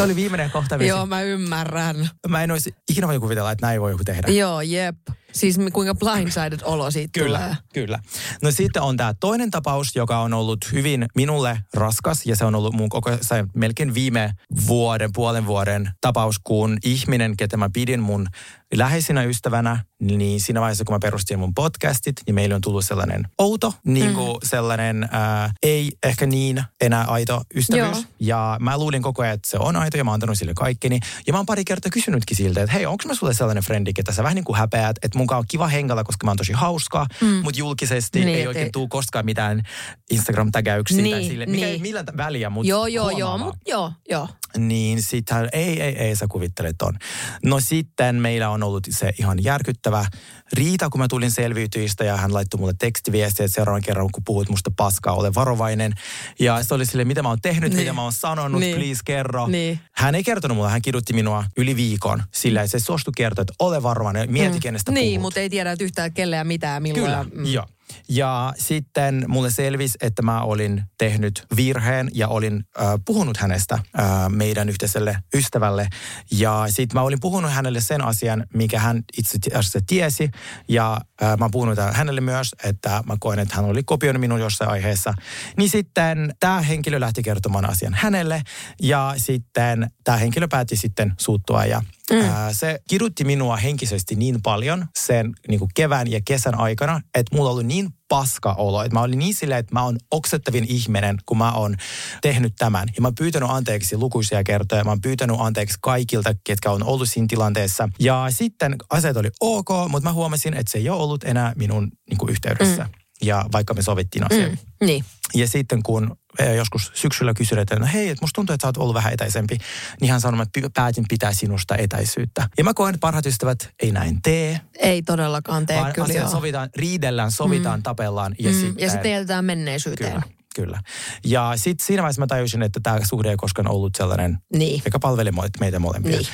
[0.00, 0.76] Se oli viimeinen kohta.
[0.76, 2.08] Joo, mä ymmärrän.
[2.28, 4.28] Mä en olisi ikinä voinut kuvitella, että näin voi joku tehdä.
[4.28, 4.96] Joo, jep.
[5.32, 7.56] Siis kuinka blindsided olo siitä Kyllä, tulee.
[7.74, 7.98] kyllä.
[8.42, 12.54] No sitten on tämä toinen tapaus, joka on ollut hyvin minulle raskas ja se on
[12.54, 14.32] ollut mun koko se melkein viime
[14.66, 18.26] vuoden, puolen vuoden tapaus, kun ihminen, ketä mä pidin mun
[18.74, 23.28] läheisinä ystävänä, niin siinä vaiheessa, kun mä perustin mun podcastit, niin meille on tullut sellainen
[23.38, 24.48] outo, niin kuin mm.
[24.48, 27.96] sellainen ää, ei ehkä niin enää aito ystävyys.
[27.96, 28.04] Joo.
[28.20, 31.00] Ja mä luulin koko ajan, että se on aito ja mä oon antanut sille kaikkeni.
[31.26, 34.12] Ja mä oon pari kertaa kysynytkin siltä, että hei, onko mä sulle sellainen frendi, ketä
[34.12, 37.06] sä vähän niin kuin häpeät, että mun on kiva hengellä, koska mä oon tosi hauska,
[37.20, 37.26] mm.
[37.28, 39.62] mutta julkisesti Niin, ei oikein ei- tuu koskaan mitään
[40.10, 41.82] Instagram-tägäyksiä tai Niin, sille, mikä ei niin.
[41.82, 44.28] millään väliä, mutta Joo, joo, joo, mut joo, joo.
[44.58, 46.98] Niin sitten ei, ei, ei, sä kuvittelet ton.
[47.44, 50.04] No sitten meillä on ollut se ihan järkyttävä
[50.52, 54.48] riita, kun mä tulin selviytyistä ja hän laittoi mulle tekstiviestiä, että seuraavan kerran, kun puhut
[54.48, 55.92] musta paskaa, ole varovainen.
[56.38, 57.80] Ja se oli sille, mitä mä oon tehnyt, Niin.
[57.80, 58.76] mitä mä oon sanonut, Niin.
[58.76, 59.46] please kerro.
[59.46, 59.80] Niin.
[59.92, 63.82] Hän ei kertonut mulle, hän kidutti minua yli viikon sillä, se suostui kertoa, että ole
[63.82, 64.60] varovainen, mieti mm.
[64.60, 65.22] kenestä Niin, puhut.
[65.26, 67.04] mutta ei tiedä että yhtään kelle ja mitään milloin.
[67.04, 67.52] Kyllä, ja- mm.
[67.52, 67.66] joo.
[68.08, 74.04] Ja sitten mulle selvisi, että mä olin tehnyt virheen ja olin äh, puhunut hänestä äh,
[74.28, 75.88] meidän yhteiselle ystävälle.
[76.30, 80.30] Ja sitten mä olin puhunut hänelle sen asian, mikä hän itse asiassa tiesi.
[80.68, 84.70] Ja äh, mä puhunut hänelle myös, että mä koen, että hän oli kopioinut minun jossain
[84.70, 85.14] aiheessa.
[85.56, 88.42] Niin sitten tämä henkilö lähti kertomaan asian hänelle.
[88.82, 92.22] Ja sitten tämä henkilö päätti sitten suuttua ja Mm.
[92.52, 97.50] Se kidutti minua henkisesti niin paljon sen niin kuin kevään ja kesän aikana, että mulla
[97.50, 98.82] oli niin paska olo.
[98.82, 101.76] Että mä olin niin silleen, että mä oon oksettavin ihminen, kun mä oon
[102.22, 102.88] tehnyt tämän.
[102.96, 104.84] Ja mä oon pyytänyt anteeksi lukuisia kertoja.
[104.84, 107.88] Mä oon pyytänyt anteeksi kaikilta, ketkä on ollut siinä tilanteessa.
[107.98, 111.92] Ja sitten asiat oli ok, mutta mä huomasin, että se ei ole ollut enää minun
[112.10, 112.84] niin kuin yhteydessä.
[112.84, 112.99] Mm.
[113.22, 114.50] Ja vaikka me sovittiin asian.
[114.50, 115.04] Mm, niin.
[115.34, 118.68] Ja sitten kun eh, joskus syksyllä kysyin, että no hei, että musta tuntuu, että sä
[118.68, 119.58] oot ollut vähän etäisempi,
[120.00, 122.48] niin hän sanoi, että päätin pitää sinusta etäisyyttä.
[122.58, 126.68] Ja mä koen, että parhaat ystävät ei näin tee, Ei todellakaan tee vaan kyllä sovitaan,
[126.76, 127.82] riidellään, sovitaan, mm.
[127.82, 128.34] tapellaan.
[128.38, 130.10] Ja, Mm, sitten, ja sitten jätetään menneisyyteen.
[130.12, 130.22] Kyllä,
[130.54, 130.80] kyllä.
[131.24, 134.82] Ja sitten siinä vaiheessa mä tajusin, että tämä suhde ei koskaan ollut sellainen, Niin.
[134.84, 136.16] joka palvelee mo- meitä molempia.
[136.16, 136.26] Niin.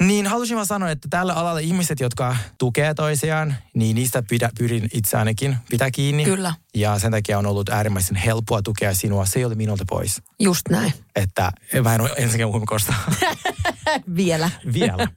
[0.00, 4.88] Niin halusin vaan sanoa, että tällä alalla ihmiset, jotka tukee toisiaan, niin niistä pidä, pyrin
[4.94, 6.24] itse ainakin pitää kiinni.
[6.24, 6.54] Kyllä.
[6.74, 9.26] Ja sen takia on ollut äärimmäisen helppoa tukea sinua.
[9.26, 10.22] Se ei ole minulta pois.
[10.38, 10.92] Just näin.
[11.16, 11.52] Että
[11.84, 12.94] mä en ole ensinnäkään ulkoista
[14.16, 14.50] Vielä.
[14.74, 15.08] vielä.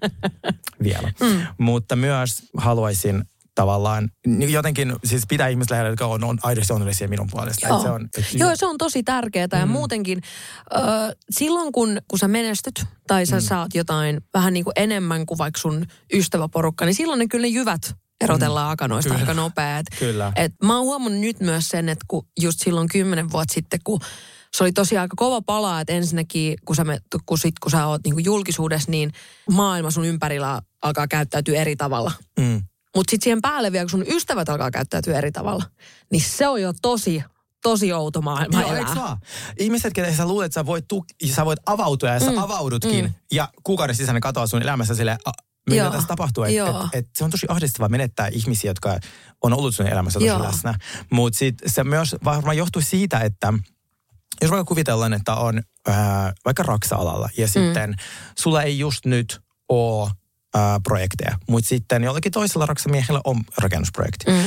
[0.84, 1.12] vielä.
[1.20, 1.48] Mm.
[1.58, 3.24] Mutta myös haluaisin
[3.56, 7.68] tavallaan niin jotenkin siis pitää ihmiset lähellä, jotka on, on aidosti onnellisia minun puolesta.
[7.68, 7.82] Joo.
[7.82, 9.48] Se on, et, Joo, se on tosi tärkeää.
[9.54, 9.60] Mm.
[9.60, 10.22] Ja muutenkin
[10.76, 10.80] ö,
[11.30, 13.42] silloin, kun, kun sä menestyt tai sä mm.
[13.42, 17.48] saat jotain vähän niin kuin enemmän kuin vaikka sun ystäväporukka, niin silloin ne kyllä ne
[17.48, 19.22] jyvät erotellaan akanoista Kyllä.
[19.22, 19.86] aika nopeat.
[20.00, 20.32] Kyllä.
[20.36, 24.00] Et mä oon huomannut nyt myös sen, että kun just silloin kymmenen vuotta sitten, kun
[24.58, 27.88] se oli tosiaan aika kova pala, että ensinnäkin kun sä, me, kun, sit, kun sä
[27.88, 29.12] oot niin julkisuudessa, niin
[29.52, 32.12] maailma sun ympärillä alkaa käyttäytyä eri tavalla.
[32.40, 32.62] Mm.
[32.96, 35.64] Mutta sitten siihen päälle vielä, kun sun ystävät alkaa käyttäytyä eri tavalla,
[36.12, 37.24] niin se on jo tosi,
[37.64, 38.96] tosi outo maailma Joo, elää.
[38.96, 39.18] vaan?
[39.60, 42.38] Ihmiset, ketä sä luulet, että sä voit, tuk- ja sä voit avautua ja sä Mm,
[42.38, 43.06] avaudutkin.
[43.06, 43.14] mm.
[43.32, 45.32] Ja kuukauden sisään ne katoaa sun elämässä silleen, "A,
[45.70, 46.44] mitä Joo, tässä tapahtuu.
[46.44, 48.98] Et, et, et, se on tosi ahdistavaa menettää ihmisiä, jotka
[49.42, 50.44] on ollut sun elämässä tosi Joo.
[50.44, 50.74] läsnä.
[51.12, 53.54] Mutta se myös varmaan johtuu siitä, että
[54.42, 57.96] jos vaikka kuvitellaan, että on ää, vaikka raksa-alalla ja sitten
[58.40, 60.12] sulla ei just nyt ole
[60.54, 64.32] ää, projekteja, mutta sitten jollakin toisella raksamiehellä on rakennusprojekti.
[64.32, 64.44] Mm.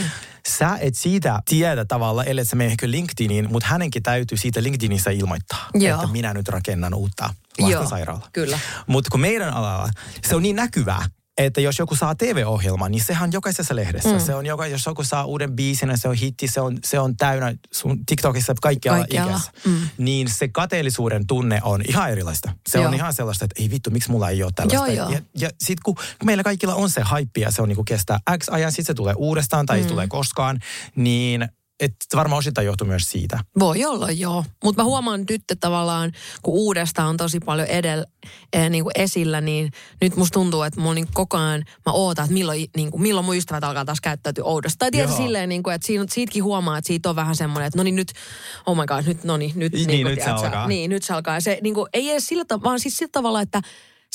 [0.48, 5.10] Sä et siitä tiedä tavalla, ellei sä mene ehkä LinkedIniin, mutta hänenkin täytyy siitä LinkedInissä
[5.10, 5.94] ilmoittaa, Joo.
[5.94, 8.28] että minä nyt rakennan uutta lastensairaalaa.
[8.32, 8.58] kyllä.
[8.86, 9.88] Mutta kun meidän alalla
[10.28, 11.06] se on niin näkyvää,
[11.38, 14.12] että jos joku saa TV-ohjelman, niin sehän on jokaisessa lehdessä.
[14.12, 14.20] Mm.
[14.20, 17.16] Se on joka, jos joku saa uuden biisin se on hitti, se on, se on
[17.16, 19.53] täynnä sun TikTokissa kaikkialla, Kaikkialla, ikässä.
[19.66, 19.88] mm.
[19.99, 22.53] Niin se kateellisuuden tunne on ihan erilaista.
[22.68, 22.88] Se Joo.
[22.88, 24.87] on ihan sellaista, että ei vittu, miksi mulla ei ole tällaista.
[24.87, 25.11] Joo, joo.
[25.11, 28.49] Ja, ja sitten kun, meillä kaikilla on se haippi ja se on niinku kestää X
[28.49, 29.83] ajan, sitten se tulee uudestaan tai mm.
[29.83, 30.61] ei tule koskaan,
[30.96, 31.49] niin
[31.80, 33.38] että varmaan osittain johtuu myös siitä.
[33.58, 34.44] Voi olla, joo.
[34.64, 36.12] Mutta mä huomaan nyt että tavallaan,
[36.42, 38.04] kun uudesta on tosi paljon edellä
[38.52, 42.24] eh, niin kuin esillä, niin nyt musta tuntuu, että mulla niin koko ajan, mä ootan,
[42.24, 44.78] että milloin, niin kuin, milloin mun ystävät alkaa taas käyttäytyä oudosta.
[44.78, 47.78] Tai tietysti silleen, niin kuin, että siinä, siitäkin huomaa, että siitä on vähän semmoinen, että
[47.78, 48.12] no niin nyt,
[48.66, 49.72] oh my god, nyt, no niin, nyt.
[49.72, 50.66] Niin, kuin, nyt se tiedätkö, alkaa.
[50.66, 51.34] Niin, nyt se alkaa.
[51.34, 53.62] Ja Se niin kuin, ei edes sillä tavalla, vaan siis sillä tavalla, että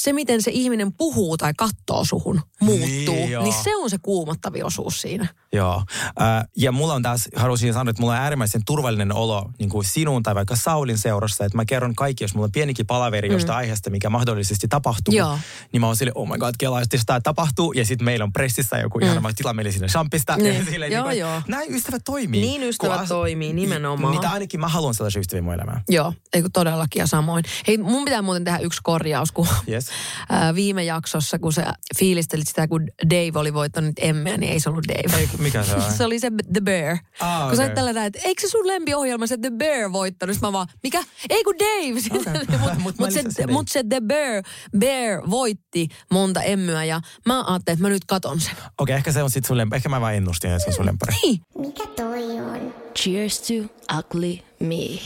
[0.03, 2.85] se, miten se ihminen puhuu tai katsoo suhun, muuttuu.
[2.85, 3.43] Niin, Niin, joo.
[3.43, 5.27] niin se on se kuumottavi osuus siinä.
[5.53, 5.83] Joo.
[6.21, 9.85] Äh, ja mulla on taas, haluaisin sanoa, että mulla on äärimmäisen turvallinen olo niin kuin
[9.85, 13.33] sinun tai vaikka Saulin seurassa, että mä kerron kaikki, jos mulla on pienikin palaveri mm.
[13.33, 15.39] jostain aiheesta, mikä mahdollisesti tapahtuu, Joo.
[15.73, 18.33] niin mä oon sille, oh my god, kelaa, jos tämä tapahtuu, ja sitten meillä on
[18.33, 19.05] pressissä joku mm.
[19.05, 20.37] ihana, mä tilaan meille sinne champista.
[20.37, 20.55] Niin.
[20.61, 21.41] Ja silleen, Joo, niin kuin, joo.
[21.47, 22.41] Näin ystävät toimii.
[22.41, 24.11] Niin ystävät Kun toimii, nimenomaan.
[24.11, 25.81] Niitä ainakin mä haluan sellaisia ystäviä mun elämään.
[25.89, 27.43] Joo, ei todellakin ja samoin.
[27.67, 29.90] Hei, mun pitää muuten tehdä yksi korjaus, kun Yes.
[30.29, 34.69] Ää, viime jaksossa, kun sä fiilistelit sitä, kun Dave oli voittanut emmeä, niin ei se
[34.69, 35.19] ollut Dave.
[35.19, 35.81] Ei, mikä se on?
[35.97, 36.97] se oli se The Bear.
[37.19, 40.33] Ah, kun sä tällä että eikö se sun lempiohjelma se The Bear voittanut?
[40.35, 41.03] Sitten mä vaan, mikä?
[41.29, 42.19] Ei kun Dave.
[42.19, 42.57] Okei.
[42.59, 44.43] Mutta Mut mut se, mut se The Bear,
[44.77, 48.51] Bear voitti monta emmyä ja mä ajattelin, että mä nyt katon sen.
[48.51, 49.77] Okei, okay, ehkä se on sitten sun lempari.
[49.77, 51.15] Ehkä mä vaan ennustin, että se on sun lempari.
[51.23, 51.39] Niin.
[51.57, 52.73] Mikä toi on?
[52.95, 53.53] Cheers to
[53.97, 55.01] ugly me.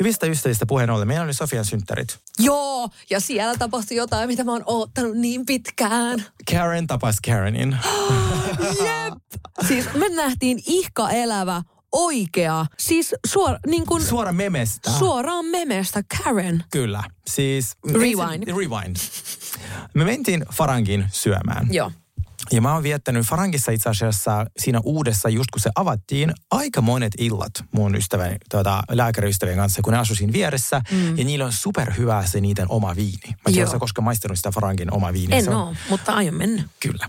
[0.00, 1.08] Hyvistä ystävistä puheen ollen.
[1.08, 2.18] Meillä oli Sofian synttärit.
[2.38, 6.24] Joo, ja siellä tapahtui jotain, mitä mä oon oottanut niin pitkään.
[6.52, 7.70] Karen tapasi Karenin.
[8.84, 9.14] Jep.
[9.68, 14.90] Siis me nähtiin ihka elävä, oikea, siis suor, niin kuin Suora memestä.
[14.90, 16.64] suoraan memestä Karen.
[16.72, 17.02] Kyllä.
[17.26, 17.76] Siis...
[17.92, 18.32] Rewind.
[18.48, 18.96] Ensin, rewind.
[19.94, 21.74] Me mentiin Farangin syömään.
[21.74, 21.92] Joo.
[22.52, 27.12] Ja mä oon viettänyt Farangissa itse asiassa siinä uudessa, just kun se avattiin, aika monet
[27.18, 30.80] illat mun ystäväni, tuota, lääkäriystävien kanssa, kun ne asui siinä vieressä.
[30.90, 31.18] Mm.
[31.18, 33.34] Ja niillä on superhyvä se niiden oma viini.
[33.48, 35.38] Mä sä oot koskaan maistanut sitä Farangin oma viiniä.
[35.38, 36.62] En oo, mutta aion mennä.
[36.80, 37.08] Kyllä.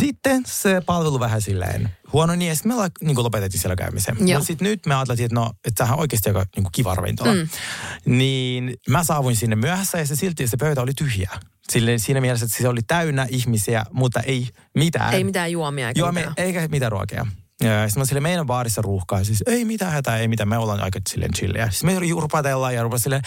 [0.00, 4.16] Sitten se palvelu vähän silleen huono, niin sitten me ollaan, niin lopetettiin siellä käymisen.
[4.18, 7.34] Mutta sitten nyt me ajateltiin, että no, että tämähän on oikeasti aika niin kiva ravintola.
[7.34, 7.48] Mm.
[8.04, 11.30] Niin mä saavuin sinne myöhässä ja se silti se pöytä oli tyhjä.
[11.72, 15.14] Silleen, siinä mielessä, että se oli täynnä ihmisiä, mutta ei mitään.
[15.14, 16.34] Ei mitään juomia eikä Joo, me, mitään.
[16.36, 17.26] eikä mitään ruokia.
[17.62, 20.80] Ja sitten mä sille meidän baarissa ruuhkaa, siis ei mitään hätää, ei mitään, me ollaan
[20.80, 21.70] aika silleen chilliä.
[21.70, 23.22] Sitten me rupatellaan ja rupaa silleen,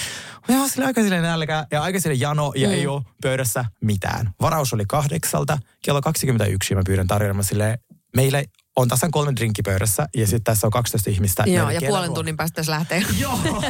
[0.47, 2.73] me ollaan silleen aika silleen nälkä ja aika silleen jano ja mm.
[2.73, 4.29] ei ole pöydässä mitään.
[4.41, 7.79] Varaus oli kahdeksalta, kello 21 mä pyydän tarjoamaan silleen,
[8.15, 8.43] meillä
[8.77, 11.43] on tasan kolme drinkkipöydässä ja sitten tässä on 12 ihmistä.
[11.45, 12.15] Joo, ja puolen ruokaa.
[12.15, 13.03] tunnin päästä se lähtee.
[13.19, 13.39] Joo.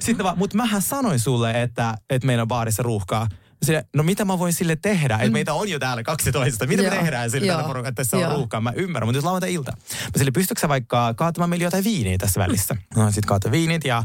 [0.00, 3.28] Sitten vaan, mutta mähän sanoin sulle, että, että meillä on baarissa ruuhkaa.
[3.62, 5.14] Sille, no mitä mä voin sille tehdä?
[5.16, 6.66] Että meitä on jo täällä 12.
[6.66, 8.60] Mitä me tehdään sille tällä porukalla, että tässä on ruuhkaa?
[8.60, 9.72] Mä ymmärrän, mutta jos lauantai-ilta.
[9.72, 12.76] Mä sille, pystytkö sä vaikka kaatamaan meille jotain viiniä tässä välissä?
[12.96, 14.02] No sitten kaata viinit ja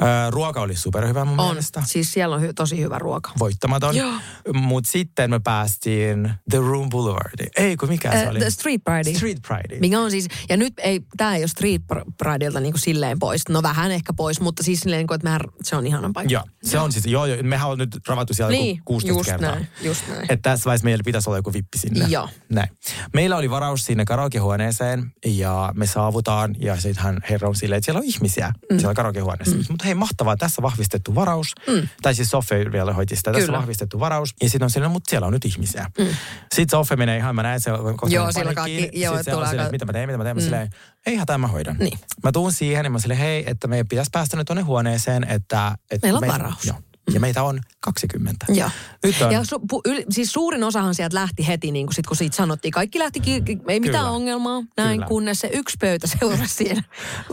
[0.00, 1.46] ö, ruoka oli superhyvä mun On.
[1.46, 1.82] mielestä.
[1.86, 3.30] Siis siellä on hy- tosi hyvä ruoka.
[3.38, 3.96] Voittamaton.
[3.96, 4.12] Joo.
[4.54, 7.50] Mutta sitten me päästiin The Room Boulevardiin.
[7.56, 8.38] Ei kun mikä se Äh, oli?
[8.38, 9.14] The Street Pride.
[9.18, 9.80] Street Pride.
[9.80, 13.18] Mikä on siis, ja nyt ei, tämä ei ole Street Pr- Prideilta niin kuin silleen
[13.18, 13.42] pois.
[13.48, 16.32] No vähän ehkä pois, mutta siis silleen, niin kuin, että mehän, se on ihanan paikka.
[16.32, 19.30] Joo, se on siis, joo, joo, mehän on nyt ravattu siellä Niin, joku 16 just
[19.30, 19.54] kertaa.
[19.54, 20.22] näin, just näin.
[20.22, 22.06] Että tässä vaiheessa meillä pitäisi olla joku vippi sinne.
[22.08, 22.28] Joo.
[22.48, 22.68] Näin.
[23.14, 27.98] Meillä oli varaus sinne karaokehuoneeseen ja me saavutaan ja sitten herra on silleen, että siellä
[27.98, 28.78] on ihmisiä mm.
[28.78, 29.56] siellä karaokehuoneessa.
[29.56, 29.64] Mm.
[29.68, 31.46] Mutta hei, mahtavaa, tässä vahvistettu varaus.
[31.68, 31.88] Mm.
[32.02, 33.58] Tai siis Sofia vielä hoiti sitä, tässä Kyllä.
[33.58, 34.34] on vahvistettu varaus.
[34.42, 35.90] Ja sitten on silleen, mutta siellä on nyt ihmisiä.
[35.98, 36.06] Mm.
[36.54, 38.82] Sitten Sofia menee ihan, mä näen se kohta Joo, sillä paniikkiin.
[38.84, 40.36] kaikki- joo, Sitten se on silleen, mitä mä teen, mitä mä teen.
[40.36, 40.70] Mä silleen,
[41.06, 41.76] ei hätää, mä hoidan.
[41.78, 41.98] Niin.
[42.22, 45.72] Mä tuun siihen ja mä silleen, hei, että meidän pitäisi päästä nyt tuonne huoneeseen, että...
[45.90, 46.64] että Meillä on me- varaus.
[46.66, 46.76] Joo.
[47.12, 48.46] Ja meitä on 20.
[48.48, 48.70] Joo.
[49.04, 52.06] Nyt on, Ja su, pu, yl, siis suurin osahan sieltä lähti heti, niin kuin sit,
[52.06, 52.72] kun siitä sanottiin.
[52.72, 54.10] Kaikki lähti, ki, ki- ei mitään Kyllä.
[54.10, 55.06] ongelmaa, näin, Kyllä.
[55.06, 56.82] kunnes se yksi pöytä seurasi siinä.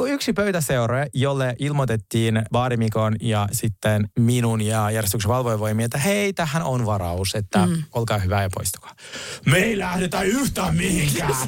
[0.08, 6.86] yksi pöytäseura, jolle ilmoitettiin Baarimikon ja sitten minun ja järjestyksen valvojavoimia, että hei, tähän on
[6.86, 7.84] varaus, että mm.
[7.94, 8.96] olkaa hyvä ja poistukaa.
[9.46, 11.34] Me ei lähdetä yhtään mihinkään.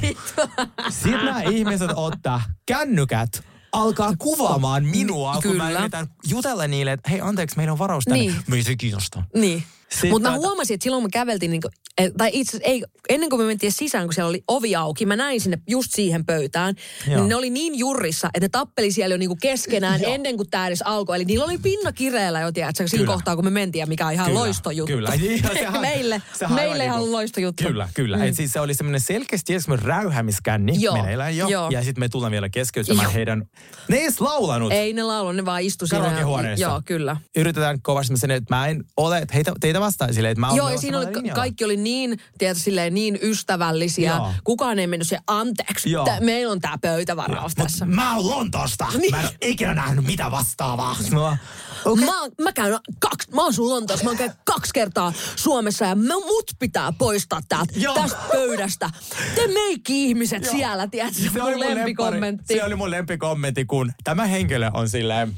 [0.88, 5.80] Sitten nämä ihmiset ottaa kännykät, alkaa kuvaamaan minua, kun mä Kyllä.
[5.80, 8.20] yritän jutella niille, että hei anteeksi, meillä on varaus tänne.
[8.20, 8.34] Niin.
[8.46, 9.22] Meitä ei kiinnosta.
[9.34, 9.64] Niin.
[10.10, 11.62] Mutta mä huomasin, että silloin kun me käveltiin, niin
[12.00, 15.16] kuin, tai itse ei, ennen kuin me mentiin sisään, kun siellä oli ovi auki, mä
[15.16, 16.74] näin sinne just siihen pöytään,
[17.08, 17.16] Joo.
[17.20, 20.14] niin ne oli niin jurrissa, että ne tappeli siellä jo niin kuin keskenään Joo.
[20.14, 21.16] ennen kuin tämä edes alkoi.
[21.16, 23.12] Eli niillä oli pinna kireellä jo, tiedätkö, siinä Kyllä.
[23.14, 24.92] kohtaa, kun me mentiin, ja mikä on ihan Kyllä, loistojuttu.
[24.96, 25.10] Kyllä.
[25.16, 27.64] Niin, sehän- meille, sehän meille ihan niinku- loistojuttu.
[27.64, 28.16] Kyllä, kyllä.
[28.16, 28.22] Mm.
[28.22, 31.48] Et siis se oli semmoinen selkeästi semmoinen räyhämiskänni Joo, meneillään jo.
[31.48, 31.70] joo.
[31.70, 33.44] Ja sitten me tullaan vielä keskeyttämään heidän...
[33.88, 34.72] Ne ei edes laulanut.
[34.72, 36.20] Ei ne laulu, ne vaan istu siinä.
[36.56, 37.16] Joo, kyllä.
[37.36, 40.78] Yritetään kovasti sanon, että mä en ole heitä, teitä vastaan silleen, että mä Joo, ja
[40.78, 41.34] siinä oli, linjalla.
[41.34, 44.10] kaikki oli niin, tiedätkö, silleen niin ystävällisiä.
[44.16, 44.32] Joo.
[44.44, 45.90] Kukaan ei mennyt se anteeksi.
[45.90, 46.04] Joo.
[46.04, 47.84] Tää, meillä on tämä pöytävaraus Mut tässä.
[47.86, 48.86] mä oon Lontoosta.
[48.98, 49.10] Niin.
[49.14, 50.96] Mä en ikinä nähnyt mitä vastaavaa.
[51.10, 51.36] No,
[51.84, 52.04] Okay.
[52.04, 55.84] Mä, oon- mä, käyn kaksi, mä oon sun Lontoossa, mä oon käynyt kaksi kertaa Suomessa
[55.84, 57.94] ja mä, mut pitää poistaa täältä, Joo.
[57.94, 58.90] tästä pöydästä.
[59.34, 60.54] Te meikki-ihmiset Joo.
[60.54, 62.54] siellä, tiedätkö, se oli mun lempikommentti.
[62.54, 65.34] Se oli mun lempikommentti, kun tämä henkilö on silleen,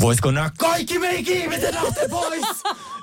[0.00, 2.42] voisiko nämä kaikki meikin ihmiset lähteä pois?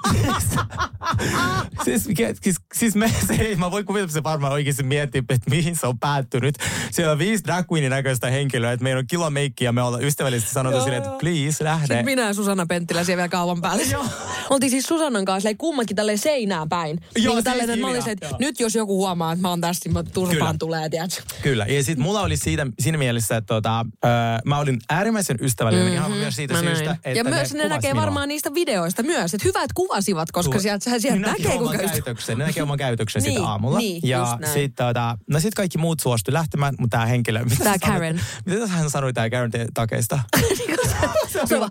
[1.83, 5.21] siis, mikä- siis, siis me, se, ei- mä voin kuvitella, että se varmaan oikeasti miettii,
[5.29, 6.55] että mihin se on päättynyt.
[6.91, 10.53] Siellä on viisi drag queenin näköistä henkilöä, että meillä on kilo meikkiä, me ollaan ystävällisesti
[10.53, 11.87] sanottu silleen, että please lähde.
[11.87, 13.83] Sitten minä ja Susanna Penttilä siellä vielä kauan päälle.
[13.83, 14.05] Joo.
[14.49, 16.99] Oltiin siis Susannan kanssa silleen kummankin tälleen seinään päin.
[17.15, 19.81] Joo, niin tälleen, että mä se, että nyt jos joku huomaa, että mä oon tässä,
[19.85, 20.13] niin mä Kyllä.
[20.13, 21.21] turpaan tulee, tiedätkö.
[21.41, 24.11] Kyllä, ja sitten mulla oli siitä, siinä mielessä, että tota, öö,
[24.45, 25.97] mä olin äärimmäisen ystävällinen mm-hmm.
[26.05, 26.97] ihan myös siitä Mä syystä, näin.
[27.03, 28.01] että ja myös ne, kuvasi näkee minua.
[28.01, 32.45] varmaan niistä videoista myös, että hyvät kuvasivat, koska sieltä, sieltä näki näkee, kuinka käytöksen, ne
[32.45, 33.77] näkee oman käytöksen Niin, sitten aamulla.
[33.77, 37.43] niin, ja sitten tota, no sit kaikki muut suostui lähtemään, mutta tämä henkilö...
[37.43, 38.21] mitä sanoit- Karen.
[38.45, 40.19] Mitä hän sanoi tää Karen te- takeista?
[41.47, 41.69] Se on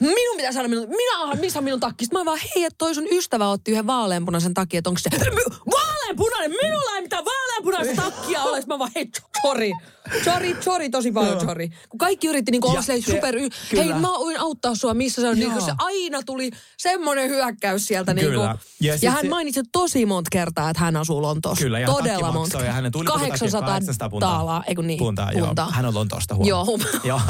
[0.00, 2.04] minun pitää saada minun, minä, missä on minun takki?
[2.04, 5.10] Sitten mä vaan, hei, että toi sun ystävä otti yhden vaaleanpunaisen takia, että onko se,
[5.70, 8.56] vaaleanpunainen, minulla ei mitään vaaleanpunaista takkia ole.
[8.60, 9.10] Sitten mä vaan, hei,
[9.42, 9.70] sorry.
[10.24, 11.68] Sorry, sorry, tosi paljon sorry.
[11.88, 13.34] Kun kaikki yritti niinku olla silleen super,
[13.70, 13.84] kyllä.
[13.84, 15.38] hei mä voin auttaa sua, missä se on.
[15.38, 15.60] Joo.
[15.60, 18.14] se aina tuli semmoinen hyökkäys sieltä.
[18.14, 18.30] Niinku.
[18.30, 18.44] Kyllä.
[18.80, 21.62] Ja Ja, sit hän se- mainitsi tosi monta kertaa, että hän asuu Lontoossa.
[21.64, 22.60] Kyllä, ja Todella monta.
[22.62, 24.30] ja hänen tulipukutakin 800 800 puntaa.
[24.30, 24.98] taalaa, eikö niin?
[24.98, 25.64] Puntaa, puntaa.
[25.64, 25.72] joo.
[25.72, 26.48] Hän on Lontoosta huomaa.
[26.48, 26.78] Joo.
[27.04, 27.20] joo.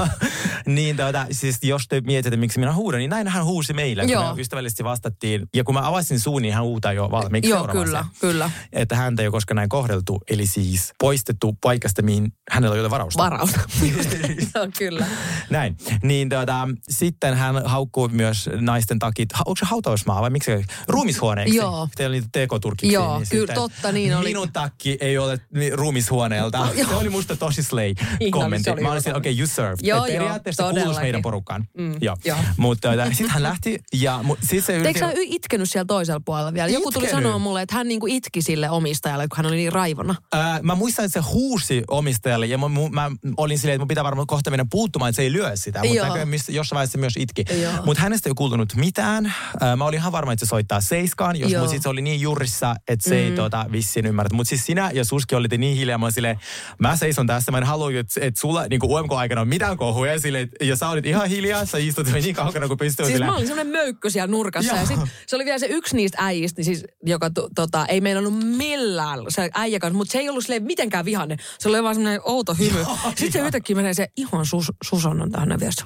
[0.66, 4.10] niin tota, siis jos te mietitte, miksi minä huudan, niin näin hän huusi meille, kun
[4.12, 4.34] Joo.
[4.34, 5.42] me ystävällisesti vastattiin.
[5.54, 8.50] Ja kun mä avasin suun, niin hän huutaa jo valmiiksi Joo, kyllä, kyllä.
[8.72, 12.32] Että häntä ei ole koskaan näin kohdeltu, eli siis poistettu paikasta, mihin
[12.66, 13.22] hänellä ei ole varausta.
[13.22, 13.50] Varaus.
[14.54, 15.06] Joo, kyllä.
[15.50, 15.76] Näin.
[16.02, 19.32] Niin tota, sitten hän haukkuu myös naisten takit.
[19.32, 20.50] Ha, onko se hautausmaa vai miksi?
[20.88, 21.56] Ruumishuoneeksi.
[21.56, 21.88] Joo.
[21.96, 22.92] Teillä oli niitä tekoturkiksi.
[22.92, 24.28] Joo, niin kyllä, totta, niin oli.
[24.28, 25.40] Minun takki ei ole
[25.72, 26.68] ruumishuoneelta.
[26.88, 28.70] se oli musta tosi slay Ihana, kommentti.
[28.70, 29.78] Mä siinä, okei, okay, you served.
[29.82, 31.06] Joo, Et joo, periaatteessa kuuluisi todellakin.
[31.06, 31.68] meidän porukkaan.
[31.78, 32.16] Mm, joo.
[32.24, 32.38] joo.
[32.56, 35.00] Mutta tota, sitten hän lähti ja mu, sit se Eikö yritti...
[35.00, 36.68] sä y- itkenyt siellä toisella puolella vielä?
[36.68, 40.14] Joku tuli sanoa mulle, että hän niinku itki sille omistajalle, kun hän oli niin raivona.
[40.32, 44.04] Ää, mä muistan, että se huusi omistajalle ja mä, mä olin silleen, että mun pitää
[44.04, 45.80] varmaan kohta mennä puuttumaan, että se ei lyö sitä.
[45.84, 47.44] Mutta jossain vaiheessa myös itki.
[47.84, 49.34] Mutta hänestä ei kuulunut mitään.
[49.60, 52.20] Ää, mä olin ihan varma, että se soittaa seiskaan, jos mut sit se oli niin
[52.20, 53.22] jurissa, että se mm.
[53.22, 54.36] ei tota, vissiin ymmärrä.
[54.36, 56.40] Mutta siis sinä ja Suski olitte niin hiljaa, mä silleen,
[56.78, 60.20] mä seison tässä, mä en halua, että, että sulla niin UMK-aikana on mitään kohuja.
[60.20, 63.06] Silleen, ja sä olit ihan hiljaa, sä istut niin kaukana kuin pystyy.
[63.06, 64.72] Siis silleen, mä olin semmoinen möykkö siellä nurkassa.
[64.72, 64.80] Joo.
[64.80, 68.00] Ja sit, se oli vielä se yksi niistä äijistä, niin siis, joka to, tota, ei
[68.00, 71.36] meillä ollut millään se äijä kanssa, mutta se ei ollut silleen mitenkään vihanne.
[71.58, 72.84] Se oli vaan semmoinen outo hymy.
[73.08, 75.84] Sitten se yhtäkkiä menee se ihan sus, Susannan tähän vieressä.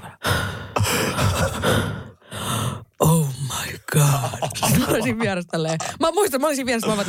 [3.01, 4.49] Oh my god.
[4.65, 5.79] Sitten mä olisin vieressä tälleen.
[6.01, 7.05] Mä muistan, mä olisin vieressä, mä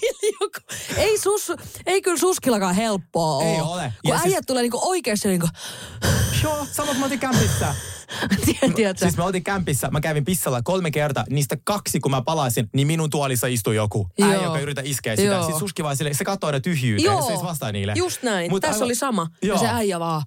[0.00, 0.58] kiljuku.
[0.96, 1.52] Ei, sus,
[1.86, 3.44] ei kyllä suskillakaan helppoa ole.
[3.54, 3.82] Ei ole.
[4.02, 5.48] Kun Ja äijät siis- tulee niinku oikeasti niinku,
[6.42, 7.74] Joo, samat mä otin kämpissä.
[8.76, 9.04] tiedätkö?
[9.04, 12.86] Siis mä oltiin kämpissä, mä kävin pissalla kolme kertaa, niistä kaksi kun mä palasin, niin
[12.86, 14.44] minun tuolissa istui joku äijä, Joo.
[14.44, 15.28] joka yrittää iskeä sitä.
[15.28, 15.46] Joo.
[15.46, 17.92] Siis suski vaan sille, se katsoo aina tyhjyyteen, Joo, se ei vastaa niille.
[17.96, 18.50] just näin.
[18.50, 19.26] Mut Tässä aivan- oli sama.
[19.42, 19.54] Joo.
[19.54, 20.22] Ja se äijä vaan.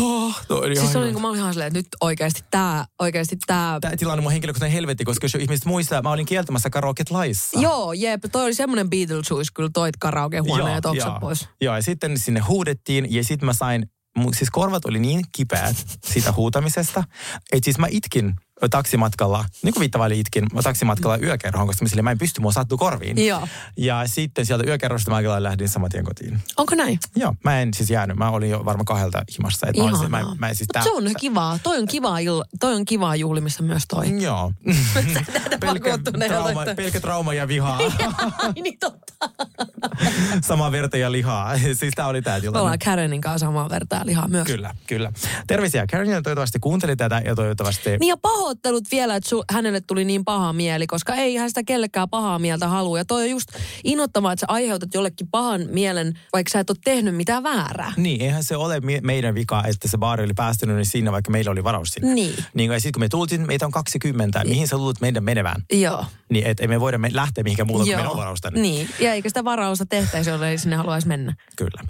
[0.00, 2.44] Oh, toi oli Siis se oli niin kuin mä olin ihan silleen, että nyt oikeasti
[2.50, 3.78] tää, oikeasti tää.
[3.80, 7.60] Tämä tilanne mun henkilökohtainen helvetti, koska jos ihmiset muistaa, mä olin kieltämässä karaoket laissa.
[7.60, 11.48] Joo, jep, toi oli semmoinen Beetlejuice, kyllä toit karaokehuoneen ja oksat pois.
[11.60, 15.76] Joo, ja sitten sinne huudettiin ja sitten mä sain mun, siis korvat oli niin kipeät
[16.04, 17.04] siitä huutamisesta,
[17.52, 18.34] että siis mä itkin
[18.70, 22.52] taksimatkalla, niin kuin viittavaili itkin, mä taksimatkalla yökerhoon, koska mä, sille, mä en pysty, mua
[22.52, 23.26] sattuu korviin.
[23.26, 23.48] Joo.
[23.76, 26.38] Ja sitten sieltä yökerrosta mä lähdin saman tien kotiin.
[26.56, 26.98] Onko näin?
[27.16, 28.16] Joo, mä en siis jäänyt.
[28.16, 29.66] Mä olin jo varmaan kahdelta himassa.
[29.66, 31.58] Että mä, olisin, mä, mä en siis Mut se on kivaa.
[31.62, 34.22] Toi on kivaa, il- toi on kivaa juhlimissa myös toi.
[34.22, 34.52] Joo.
[35.60, 37.76] pelkkä, vakuuttuneelta, trauma, pelkkä trauma ja vihaa.
[37.76, 39.14] Ai niin totta.
[40.48, 41.58] Samaa verta ja lihaa.
[41.80, 42.60] siis tää oli tää Me tilanne.
[42.60, 44.46] ollaan Karenin kanssa samaa vertaa ja lihaa myös.
[44.46, 45.12] Kyllä, kyllä.
[45.46, 47.90] Terveisiä Karenille, toivottavasti kuunteli tätä ja toivottavasti...
[47.90, 51.62] Niin ja pahoittelut vielä, että su, hänelle tuli niin paha mieli, koska ei hän sitä
[51.62, 52.98] kellekään pahaa mieltä halua.
[52.98, 53.48] Ja toi on just
[53.84, 57.92] innoittavaa, että sä aiheutat jollekin pahan mielen, vaikka sä et ole tehnyt mitään väärää.
[57.96, 61.30] Niin, eihän se ole me- meidän vika, että se baari oli päästynyt niin sinne, vaikka
[61.30, 62.14] meillä oli varaus sinne.
[62.14, 62.34] Niin.
[62.54, 65.62] niin ja sitten kun me tultiin, meitä on 20, mihin sä luulet meidän menevään?
[65.72, 66.04] Joo.
[66.28, 68.60] Niin, että ei me voida me lähteä mihinkään muuta kuin meidän on varaus tänne.
[68.60, 71.34] Niin, ja eikä sitä varausta tehtäisi, jolle ei sinne haluaisi mennä.
[71.56, 71.82] Kyllä.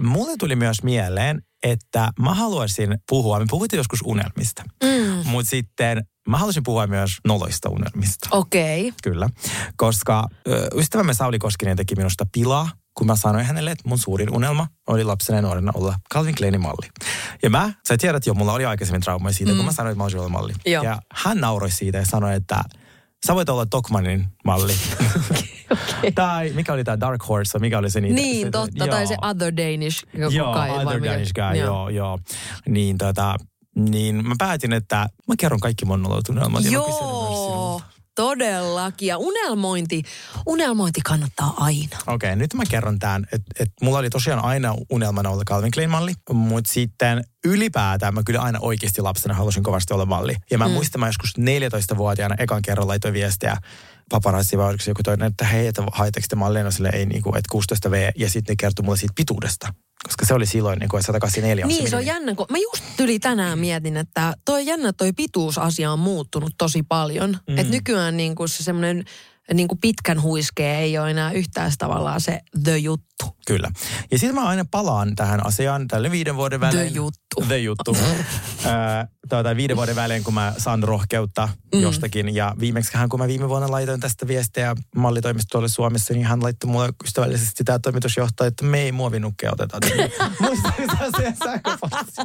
[0.00, 5.26] Mulle tuli myös mieleen, että mä haluaisin puhua, me puhuttiin joskus unelmista, mm.
[5.26, 8.28] mutta sitten mä haluaisin puhua myös noloista unelmista.
[8.30, 8.80] Okei.
[8.80, 8.92] Okay.
[9.02, 9.28] Kyllä,
[9.76, 14.34] koska ö, ystävämme Sauli Koskinen teki minusta pilaa, kun mä sanoin hänelle, että mun suurin
[14.34, 16.88] unelma oli lapsena ja nuorena olla Calvin Kleinin malli.
[17.42, 19.56] Ja mä, sä tiedät jo, mulla oli aikaisemmin traumaa siitä, mm.
[19.56, 20.52] kun mä sanoin, että mä olisin malli.
[20.66, 20.84] Joo.
[20.84, 22.64] Ja hän nauroi siitä ja sanoi, että
[23.26, 24.72] sä voit olla Tokmanin malli.
[25.70, 26.12] okay.
[26.14, 28.14] tai mikä oli tämä Dark Horse, mikä oli se niitä?
[28.14, 28.86] Niin, se, totta.
[28.86, 31.12] Tai se Other Danish joku Joo, kai, vai Other mikä?
[31.12, 32.18] Danish Guy, joo, joo.
[32.68, 33.36] Niin, tota,
[33.76, 36.64] niin mä päätin, että mä kerron kaikki mun nolotunnelmat.
[36.64, 37.82] Joo.
[38.14, 39.08] Todellakin.
[39.08, 40.02] Ja unelmointi,
[40.46, 41.96] unelmointi kannattaa aina.
[42.06, 45.70] Okei, okay, nyt mä kerron tämän, että et mulla oli tosiaan aina unelmana olla Calvin
[45.70, 50.36] Klein malli, mutta sitten ylipäätään mä kyllä aina oikeasti lapsena halusin kovasti olla malli.
[50.50, 50.72] Ja mä mm.
[50.72, 53.56] muistan, mä joskus 14-vuotiaana ekan kerran laitoin viestiä
[54.10, 57.28] paparazzi vai oliko se joku toinen, että hei, että haetteko te malleina sille ei niinku,
[57.28, 59.74] että 16 V, ja sitten ne kertoi mulle siitä pituudesta.
[60.04, 62.58] Koska se oli silloin, niin kuin, että 184 on Niin, se on jännä, kun mä
[62.58, 67.38] just yli tänään mietin, että toi jännä, toi pituusasia on muuttunut tosi paljon.
[67.48, 67.58] Mm.
[67.58, 69.04] Että nykyään niin kuin se semmoinen
[69.52, 73.36] niin kuin pitkän huiskee ei ole enää yhtään tavallaan se the juttu.
[73.46, 73.70] Kyllä.
[74.10, 76.94] Ja sitten mä aina palaan tähän asiaan tälle viiden vuoden välein.
[76.94, 77.40] juttu.
[77.48, 77.96] The juttu.
[78.00, 78.72] Öö,
[79.28, 81.80] tuota, viiden vuoden välein, kun mä saan rohkeutta mm.
[81.80, 82.34] jostakin.
[82.34, 86.92] Ja viimeksi kun mä viime vuonna laitoin tästä viestiä mallitoimistolle Suomessa, niin hän laittoi mulle
[87.04, 89.78] ystävällisesti tämä toimitusjohtaja, että me ei muovinukkeja oteta.
[90.40, 90.82] Muistatko
[91.18, 92.22] se sähköposti?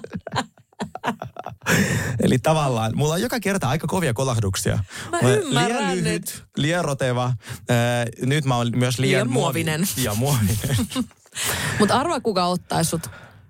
[2.23, 4.79] Eli tavallaan, mulla on joka kerta aika kovia kolahduksia.
[5.11, 6.43] Mä olen ymmärrän liian lyhyt, nyt.
[6.57, 7.25] liian roteva.
[7.25, 7.35] Äh,
[8.25, 9.79] nyt mä oon myös liian, Liian muovinen.
[9.79, 10.57] Muovi, ja muovinen.
[11.79, 13.09] Mutta arvaa, kuka ottaisi sut.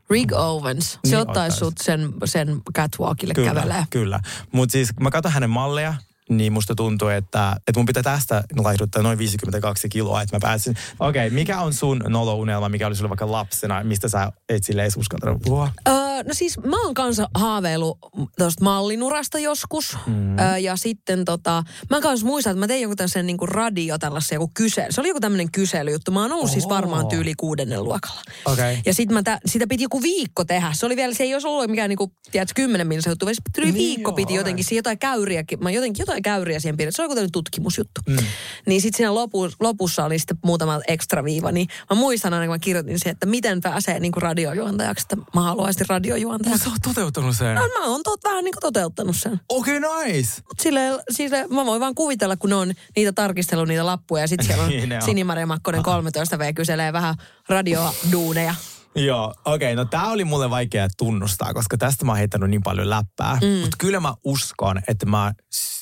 [0.10, 0.92] Rick Owens.
[0.92, 3.86] Se Niin ottaisi sut sen, sen catwalkille kyllä, kävelee.
[3.90, 4.20] Kyllä.
[4.52, 5.94] Mutta siis mä katson hänen malleja,
[6.30, 10.76] niin musta tuntuu, että, että mun pitää tästä laihduttaa noin 52 kiloa, että mä pääsin.
[11.00, 14.82] Okei, okay, mikä on sun nolo-unelma, mikä oli sulla vaikka lapsena, mistä sä et sille
[14.82, 15.72] edes uskaltanut puhua?
[15.88, 15.96] Öö,
[16.28, 17.98] no siis mä oon kanssa haaveillut
[18.38, 19.98] tuosta mallinurasta joskus.
[20.08, 20.40] Mm.
[20.40, 24.36] Öö, ja sitten tota, mä kanssa muistan, että mä tein joku tämmöisen niinku radio tällaisen
[24.36, 24.92] joku kysely.
[24.92, 26.12] Se oli joku tämmöinen kyselyjuttu.
[26.12, 26.70] Mä oon ollut siis Oo.
[26.70, 28.22] varmaan tyyli kuudennen luokalla.
[28.46, 28.80] Okei.
[28.86, 30.74] Ja sitten mä tä, sitä piti joku viikko tehdä.
[30.74, 33.42] Se oli vielä, se ei olisi ollut mikään niinku, tiedätkö, kymmenen minuutin juttu, vaan se
[33.56, 36.94] tuli Niin viikko joo, piti jotenkin, siihen jotain käyriäkin, mä jotenkin jotain käyriä siihen pidin.
[36.94, 38.02] Se oli tämmöinen tutkimusjuttu.
[38.08, 38.18] Mm.
[38.66, 42.54] Niin sitten siinä lopu, lopussa oli sitten muutama ekstra viiva, niin mä muistan aina, kun
[42.54, 46.64] mä kirjoitin se, että miten pääsee niinku radiojuontajaksi, että mä haluaisin radiojuontajaksi.
[46.64, 47.56] Sä oot toteuttanut sen.
[47.56, 49.40] No, mä oon tot, vähän niin kuin toteuttanut sen.
[49.50, 50.42] Okei, okay, nice.
[50.48, 54.28] Mut sille, sille, mä voin vaan kuvitella, kun ne on niitä tarkistellut niitä lappuja ja
[54.28, 55.02] sitten siellä on Niin on.
[55.02, 57.16] Sinimaria Makkonen 13V kyselee vähän
[57.50, 58.56] radioduuneja.
[58.96, 62.64] Joo, okei, okay, no tää oli mulle vaikea tunnustaa, koska tästä mä oon heittänyt niin
[62.64, 63.36] paljon läppää.
[63.42, 63.48] Mm.
[63.48, 65.34] Mutta kyllä mä uskon, että mä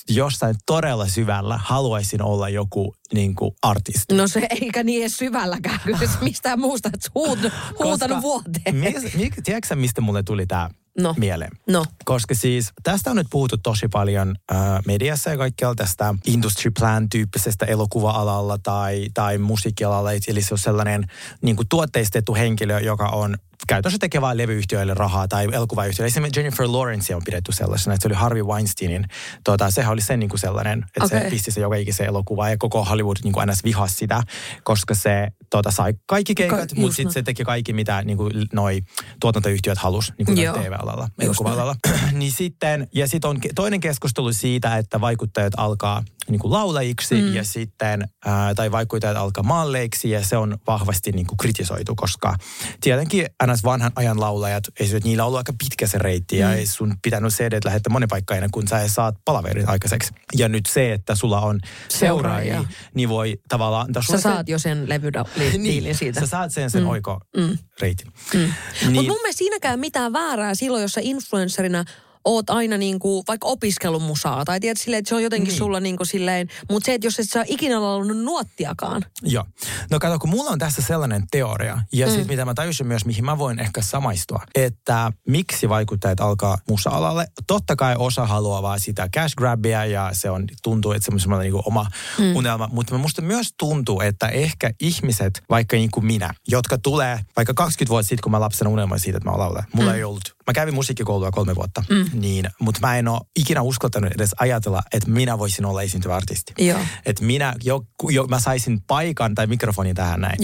[0.09, 4.15] jossain todella syvällä haluaisin olla joku niin kuin artisti.
[4.15, 7.39] No se eikä niin edes syvälläkään kyllä mistään muusta, että huut,
[7.79, 8.75] huutanut vuoteen.
[8.75, 11.15] Mies, mi, tiedätkö mistä mulle tuli tää No.
[11.17, 11.51] mieleen?
[11.67, 11.85] No.
[12.05, 17.09] Koska siis tästä on nyt puhuttu tosi paljon äh, mediassa ja kaikkialla tästä industry plan
[17.09, 20.11] tyyppisestä elokuva-alalla tai, tai musiikkialalla.
[20.27, 21.03] Eli se on sellainen
[21.41, 26.07] niin kuin tuotteistettu henkilö, joka on käytännössä tekee vain levyyhtiöille rahaa tai elokuvayhtiöille.
[26.07, 29.05] Esimerkiksi Jennifer Lawrence on pidetty sellaisena, että se oli Harvey Weinsteinin.
[29.43, 31.19] Tota, sehän oli sen niin kuin sellainen, että okay.
[31.19, 34.23] se pisti se joka ikisen elokuva ja koko Hollywood niin kuin aina vihasi sitä,
[34.63, 38.33] koska se tota, sai kaikki keikat, Ka- mutta sitten se teki kaikki, mitä niin kuin,
[38.53, 38.81] noi
[39.19, 40.37] tuotantoyhtiöt halus niin kuin.
[40.87, 41.75] TV-alalla, Just elokuva-alalla.
[42.19, 47.33] niin sitten, ja sitten on toinen keskustelu siitä, että vaikuttajat alkaa niin kuin laulajiksi mm.
[47.35, 52.35] ja sitten, ää, tai vaikuttajat alkaa malleiksi ja se on vahvasti niin kuin kritisoitu, koska
[52.81, 53.63] tietenkin ns.
[53.63, 56.53] vanhan ajan laulajat, ei se, niillä on ollut aika pitkä se reitti ja Mm.
[56.53, 60.13] ei sun pitänyt CD lähettää monen paikkaan ennen kuin sä saat palaverin aikaiseksi.
[60.37, 62.77] Ja nyt se, että sulla on seuraajia, Seuraajia.
[62.95, 66.19] niin voi tavallaan Sä sulle se- saat jo sen levydiilin siitä.
[66.19, 66.89] Sä saat sen, sen mm.
[66.89, 67.57] oiko Mm.
[67.81, 68.07] Reitin.
[68.33, 68.39] Mm.
[68.39, 68.53] Niin,
[68.93, 71.85] Mutta mun mielestä siinäkään mitään väärää silloin, jos sä influencerina
[72.27, 75.57] oot aina niinku, vaikka opiskellut musaa, tai tiedät silleen, että se on jotenkin niin.
[75.57, 79.05] sulla niinku silleen, mutta se, että jos et sä ikinä laulunut nuottiakaan.
[79.21, 79.45] Joo.
[79.91, 82.11] No kato, kun mulla on tässä sellainen teoria, ja mm.
[82.11, 87.27] sitten mitä mä tajusin myös, mihin mä voin ehkä samaistua, että miksi vaikuttajat alkaa musa-alalle.
[87.47, 91.39] Totta kai osa haluaa vaan sitä cash grabia, ja se on, tuntuu, että se on
[91.39, 91.85] niin oma
[92.19, 92.35] mm.
[92.35, 92.69] unelma.
[92.71, 97.89] Mutta musta myös tuntuu, että ehkä ihmiset, vaikka niin kuin minä, jotka tulee, vaikka 20
[97.89, 99.63] vuotta sitten, kun mä lapsena unelmoin siitä, että mä laulan.
[99.73, 99.97] Mulla mm.
[99.97, 102.05] ei ollut, mä kävin musiikkikoulua kolme vuotta, mm.
[102.13, 106.53] niin, mutta mä en ole ikinä uskaltanut edes ajatella, että minä voisin olla esiintyvä artisti.
[106.57, 106.79] Joo.
[107.05, 110.43] Että minä, jo, jo, mä saisin paikan tai mikrofonin tähän näin.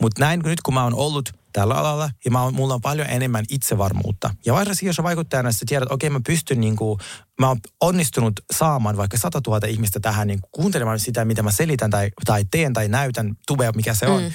[0.00, 3.06] Mutta näin nyt kun mä oon ollut tällä alalla ja mä oon, mulla on paljon
[3.10, 4.30] enemmän itsevarmuutta.
[4.46, 6.98] Ja varsinkin jos on vaikuttajana, sä tiedät, että okei mä pystyn niinku,
[7.38, 11.90] mä oon onnistunut saamaan vaikka 100 000 ihmistä tähän niin kuuntelemaan sitä, mitä mä selitän
[11.90, 14.22] tai, tai teen tai näytän, tubea mikä se on.
[14.22, 14.30] Mm.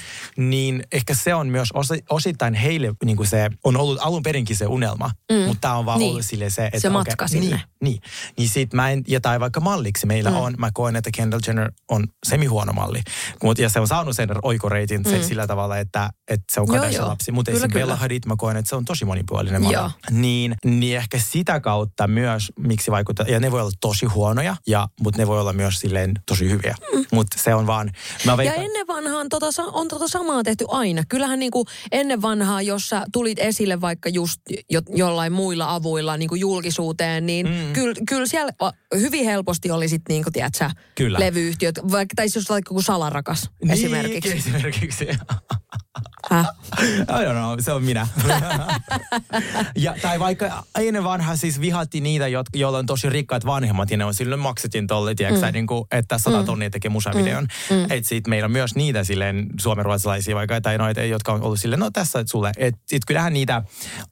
[0.49, 4.55] Niin ehkä se on myös osi, osittain heille niin kuin se, on ollut alun perinkin
[4.55, 5.37] se unelma, mm.
[5.37, 6.11] mutta tämä on vaan Niin.
[6.11, 7.55] ollut sille se, että Se matka okei, sinne.
[7.55, 8.01] Niin, niin.
[8.37, 10.35] Niin sit mä en, ja tai vaikka malliksi meillä mm.
[10.35, 13.01] on, mä koen, että Kendall Jenner on semihuono malli.
[13.43, 15.09] Mut, ja se on saanut sen oikoreitin mm.
[15.09, 17.31] se, sillä tavalla, että, että se on Kardashian lapsi.
[17.31, 17.95] Mutta esimerkiksi Bella.
[17.95, 19.73] Hadid, mä koen, että se on tosi monipuolinen malli.
[19.73, 19.91] Joo.
[20.11, 24.87] Niin, niin ehkä sitä kautta myös, miksi vaikuttaa, ja ne voi olla tosi huonoja, ja,
[25.01, 26.75] mutta ne voi olla myös silleen tosi hyviä.
[26.93, 27.05] Mm.
[27.11, 27.91] Mutta se on vaan,
[28.25, 31.03] mä Ja veikkaan, ennen vanhaan tota, on tota samaa tehty aina.
[31.09, 36.35] Kyllähän niinku ennen vanhaa, jos sä tulit esille vaikka just jo, jollain muilla avuilla niinku
[36.35, 37.73] julkisuuteen, niin mm.
[37.73, 38.51] kyllä kyl siellä
[38.99, 41.19] hyvin helposti oli sit niinku, tiedätkö, Kyllä.
[41.19, 44.31] levyyhtiöt, vaikka tai jos vaikka joku salarakas niin, esimerkiksi.
[44.31, 45.07] esimerkiksi.
[46.32, 46.47] Häh?
[46.82, 48.07] I don't know, se on minä.
[49.76, 53.97] ja, tai vaikka ennen vanha siis vihatti niitä, jotka, joilla on tosi rikkaat vanhemmat ja
[53.97, 55.53] ne on silloin maksettiin tolle, tiedätkö, mm.
[55.53, 56.45] niin kuin, että sata mm.
[56.45, 57.47] tonnia tekee musavideon.
[57.69, 57.76] Mm.
[57.76, 57.84] Mm.
[57.84, 61.80] Että sit meillä on myös niitä silleen suomenruotsalaisia vaikka, tai noita, jotka on ollut silleen,
[61.80, 62.51] no tässä sulle.
[62.57, 63.63] Et sit kyllähän niitä,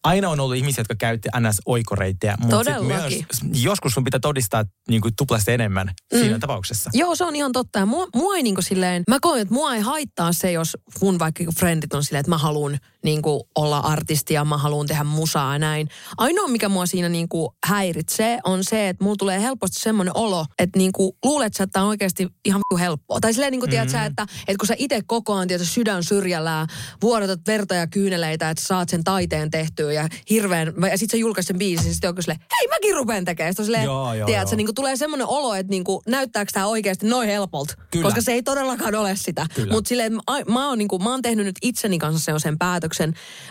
[0.04, 1.62] aina on ollut ihmisiä, jotka käytti ns.
[1.66, 3.26] oikoreittiä, mutta sit Todellakin.
[3.32, 6.20] myös joskus sun pitää todistaa niin kuin tuplasti enemmän mm.
[6.20, 6.90] siinä tapauksessa.
[6.94, 7.80] Joo, se on ihan totta.
[7.80, 11.20] Ja mua, mua ei niinku silleen, mä koen, että mua ei haittaa se, jos mun
[11.20, 15.54] vaikka frendit on silleen, että mä haluan niinku olla artisti ja mä haluan tehdä musaa
[15.54, 15.88] ja näin.
[16.18, 20.80] Ainoa, mikä mua siinä niinku häiritsee, on se, että mulla tulee helposti semmoinen olo, että
[20.80, 23.20] niinku luulet sä, että tää on oikeasti ihan helppoa.
[23.20, 26.50] Tai silleen niinku, tiedät sä, että, että kun sä itse koko ajan tiedät, sydän syrjällä
[26.50, 26.68] ja
[27.02, 31.48] vuodatat verta ja kyyneleitä, että saat sen taiteen tehtyä ja hirveän, ja sit sä julkaiset
[31.48, 33.54] sen biisin, ja sit joku silleen, hei mäkin rupean tekemään.
[33.54, 34.58] Sitten silleen, Joo, joo, tiedät, sä, joo.
[34.58, 37.74] niinku tulee semmoinen olo, että niinku, näyttääkö tämä oikeasti noin helpolta.
[37.92, 38.04] Kyllä.
[38.04, 39.46] Koska se ei todellakaan ole sitä.
[39.72, 42.91] Mutta silleen, mä, mä, oon, niinku, mä oon tehnyt nyt itseni kanssa sellaisen päätöksen,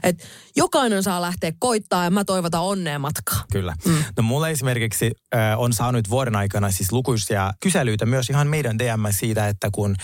[0.02, 0.24] että
[0.56, 3.44] jokainen saa lähteä koittaa ja mä toivotan onnea matkaa.
[3.52, 3.74] Kyllä.
[3.86, 4.04] Mm.
[4.16, 9.04] No mulla esimerkiksi äh, on saanut vuoden aikana siis lukuisia kyselyitä myös ihan meidän DM
[9.10, 9.96] siitä, että kun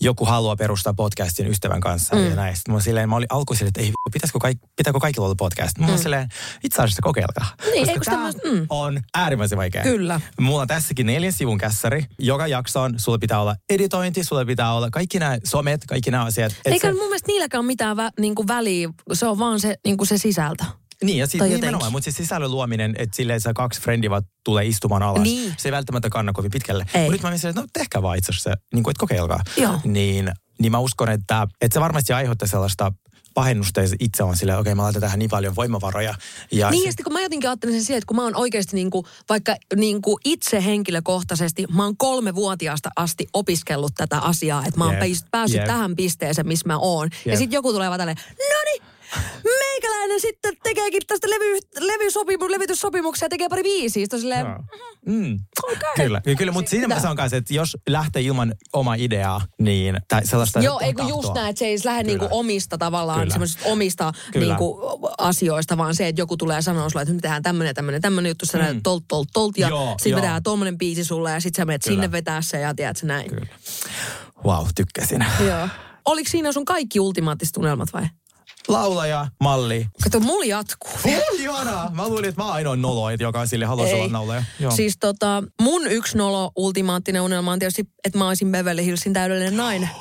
[0.00, 2.30] joku haluaa perustaa podcastin ystävän kanssa mm.
[2.30, 2.56] ja näin.
[2.56, 5.78] Sitten mä, silleen, mä olin alkuun silleen, että ei, pitäisikö, kaik, pitääkö kaikilla olla podcast?
[5.78, 5.98] Mä mm.
[5.98, 6.28] silleen,
[6.64, 7.46] itse asiassa kokeilkaa.
[7.72, 8.66] Niin, Koska tämmöistä- mm.
[8.68, 9.82] on äärimmäisen vaikea.
[9.82, 10.20] Kyllä.
[10.40, 12.04] Mulla on tässäkin neljän sivun kässäri.
[12.18, 16.52] Joka jaksoon sulla pitää olla editointi, sulla pitää olla kaikki nämä somet, kaikki nämä asiat.
[16.52, 18.81] Et Eikä se- mun mielestä niilläkään ole mitään vä, niinku väliä,
[19.12, 20.64] se on vaan se, niinku se sisältö.
[21.04, 25.02] Niin, ja sitten nimenomaan, mutta se sisällön luominen, että silleen sä kaksi frendiä tulee istumaan
[25.02, 25.54] alas, Niin.
[25.56, 26.86] se ei välttämättä kanna kovin pitkälle.
[26.94, 27.00] Ei.
[27.00, 29.40] Mutta nyt mä mietin, että no tehkää vaan itse asiassa, niin kuin, että kokeilkaa.
[29.56, 29.80] Joo.
[29.84, 32.92] Niin, niin mä uskon, että, että se varmasti aiheuttaa sellaista
[33.34, 36.14] pahennusta ja itse on silleen, okei okay, mä laitan tähän niin paljon voimavaroja.
[36.52, 38.36] Ja Niin se- ja sitten kun mä jotenkin ajattelen sen siihen, että kun mä oon
[38.36, 44.78] oikeasti niinku, vaikka niinku itse henkilökohtaisesti, mä oon kolme vuotiaasta asti opiskellut tätä asiaa, että
[44.78, 45.16] mä oon yeah.
[45.30, 45.66] päässyt jep.
[45.66, 47.08] tähän pisteeseen, missä mä oon.
[47.24, 47.38] Ja Jep.
[47.38, 48.82] sitten joku tulee vaan tälleen, no niin,
[49.44, 54.06] meikäläinen sitten tekeekin tästä levy, levysopimu, levytyssopimuksia ja tekee pari biisiä.
[54.20, 54.58] Silleen, Joo.
[55.06, 55.38] Mm.
[55.62, 56.06] okei.
[56.06, 60.26] Kyllä, kyllä, mutta siinä mä sanon kanssa, että jos lähtee ilman omaa ideaa, niin tai
[60.26, 64.12] sellaista Joo, ei kun just näin, että se ei lähde niinku omista tavallaan semmoisista omista
[64.32, 64.46] Kyllä.
[64.46, 64.80] niinku
[65.18, 68.46] asioista, vaan se, että joku tulee sanoa sulle, että nyt tehdään tämmöinen, tämmöinen, tämmöinen juttu,
[68.46, 68.82] sä mm.
[68.82, 69.68] tolt, tolt, tolt, ja
[70.02, 71.94] sitten tehdään tommonen biisi sulle, ja sitten sä menet Kyllä.
[71.94, 73.30] sinne vetää se, ja tiedät sä näin.
[73.30, 73.46] Kyllä.
[74.44, 75.26] Wow, tykkäsin.
[75.46, 75.68] Joo.
[76.04, 78.06] Oliko siinä sun kaikki ultimaattiset unelmat vai?
[78.68, 79.86] Laulaja, malli.
[80.04, 80.90] Kato, mulla jatkuu.
[81.38, 81.90] Ihanaa.
[81.90, 84.44] Mä luulin, että mä oon ainoa nolo, että joka sille haluaisi olla laulaja.
[84.60, 84.70] Joo.
[84.76, 89.56] Siis tota, mun yksi nolo ultimaattinen unelma on tietysti, että mä olisin Beverly Hillsin täydellinen
[89.56, 89.90] nainen.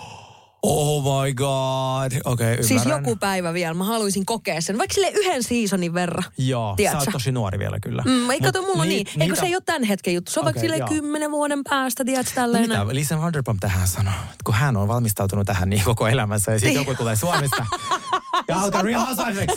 [0.64, 2.06] Oh my god.
[2.06, 2.64] Okei, okay, ymmärrän.
[2.68, 6.24] Siis joku päivä vielä, mä haluaisin kokea sen, vaikka sille yhden seasonin verran.
[6.38, 7.00] Joo, Tiedätkö?
[7.00, 8.04] sä oot tosi nuori vielä kyllä.
[8.06, 9.08] Mm, ei kato, mulla on ni- niin.
[9.08, 10.32] Eikö niitä- se ei ole tämän hetken juttu?
[10.32, 10.88] Se on Okei, vaikka silleen joo.
[10.88, 12.70] kymmenen vuoden päästä, tiedätkö, tälleen.
[12.70, 14.14] No mitä Lisa Vanderpump tähän sanoo?
[14.44, 17.66] Kun hän on valmistautunut tähän niin koko elämänsä ja sitten joku tulee Suomesta
[18.56, 19.56] ja alkaa Real Housewives.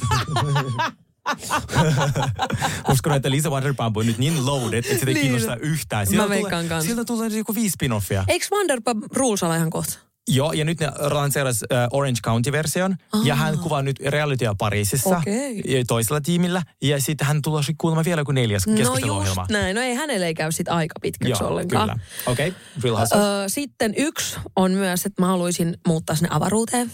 [2.93, 5.23] Uskon, että Lisa Vanderpump on nyt niin loaded, että sitä ei Niin.
[5.23, 6.07] kiinnosta yhtään.
[6.11, 8.25] Mä tulee, veikkaan sieltä tulee joku viisi spin-offia.
[8.29, 9.99] Eikö Vanderpump Rules ole ihan kohta?
[10.29, 12.97] Joo, ja nyt ne lanseeras uh, Orange County-version.
[13.25, 15.63] Ja hän kuvaa nyt realitya Pariisissa Okei.
[15.69, 16.63] ja toisella tiimillä.
[16.83, 19.47] Ja sitten hän tulee kuulemma vielä kuin neljäs No just keskusteluohjelma.
[19.51, 19.75] näin.
[19.77, 21.89] No ei hänelle ei käy sit aika pitkäksi Joo, ollenkaan.
[21.89, 22.03] kyllä.
[22.27, 22.61] Okei, okay.
[22.83, 22.97] Real.
[23.41, 26.93] Öö, sitten yksi on myös, että mä haluaisin muuttaa sinne avaruuteen.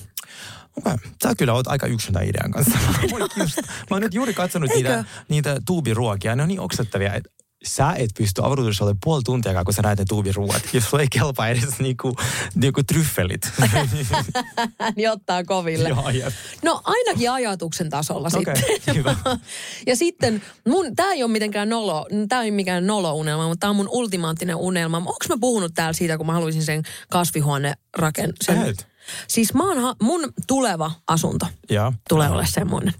[0.76, 0.96] Okay.
[1.22, 2.78] Sä kyllä oot aika yksin tämän idean kanssa.
[3.36, 3.56] Just.
[3.66, 4.88] Mä oon nyt juuri katsonut Eikö?
[4.88, 6.36] niitä, niitä tuubiruokia.
[6.36, 7.30] Ne on niin oksettavia, että
[7.64, 10.62] sä et pysty avaruudessa olemaan puoli tuntia, kun sä näet ne tuubiruot.
[10.72, 12.16] Jos sulla ei kelpaa edes niinku,
[12.54, 13.52] niinku tryffelit.
[14.96, 15.88] niin ottaa koville.
[15.88, 16.32] Joo, jep.
[16.64, 18.94] No ainakin ajatuksen tasolla Okei, sitten.
[18.96, 19.16] hyvä.
[19.86, 23.70] ja sitten, mun, tää ei ole mitenkään nolo, tää ei ole mikään nolo-unelma, mutta tää
[23.70, 24.96] on mun ultimaattinen unelma.
[24.96, 28.32] Onko mä puhunut täällä siitä, kun mä haluaisin sen kasvihuone raken...
[28.44, 28.89] Sen, Et.
[29.28, 31.92] Siis mä oon, ha- mun tuleva asunto Joo.
[32.08, 32.94] tulee olemaan semmoinen.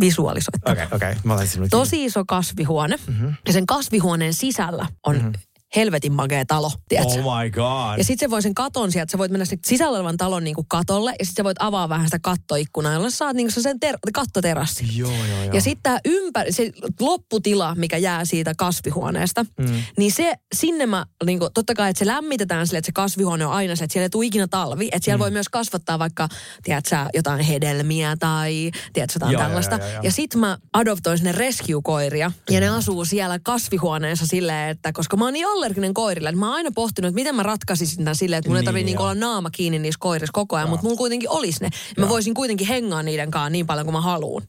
[0.00, 0.72] Visualisoittava.
[0.72, 0.96] Okei, okay.
[0.96, 1.14] Okay.
[1.24, 1.36] Mä
[1.70, 2.96] Tosi iso kasvihuone.
[2.96, 3.12] Mhm.
[3.12, 3.36] Mm-hmm.
[3.46, 5.32] Ja sen kasvihuoneen sisällä on mm-hmm.
[5.76, 7.12] Helvetin magea talo, tiedätkö?
[7.24, 7.98] Oh my god.
[7.98, 10.64] Ja sitten sä voi sen katon sieltä, sä voit mennä sit sisällä olevan talon niinku
[10.68, 13.98] katolle ja sitten sä voit avaa vähän sitä kattoikkunaa, jolla sä saat niinku sen ter-
[14.12, 14.98] kattoterassi.
[14.98, 15.54] Joo, joo, joo.
[15.54, 16.70] Ja sitten tämä ympäri, se
[17.00, 19.82] lopputila, mikä jää siitä kasvihuoneesta, mm.
[19.98, 23.52] niin se sinne mä, niinku, totta kai, että se lämmitetään sille, että se kasvihuone on
[23.52, 24.88] aina se, että siellä ei tule ikinä talvi.
[24.92, 25.22] Että siellä mm.
[25.22, 26.28] voi myös kasvattaa vaikka,
[26.62, 29.74] tiedät sä, jotain hedelmiä tai tiedät sä, jotain Joo, tällaista.
[29.74, 30.02] joo, joo, joo.
[30.02, 35.24] Ja sit mä adoptoin sinne rescue-koiria ja ne asuu siellä kasvihuoneessa silleen, että koska mä
[35.24, 38.48] oon niin allerginen koirille, mä oon aina pohtinut, että miten mä ratkaisisin tämän silleen, että
[38.48, 39.02] mun ei Niin, tarvitse niin joo.
[39.02, 41.68] olla naama kiinni niissä koirissa koko ajan, mutta mulla kuitenkin olisi ne.
[41.96, 44.42] Ja mä voisin kuitenkin hengaa niiden kanssa niin paljon kuin mä haluan.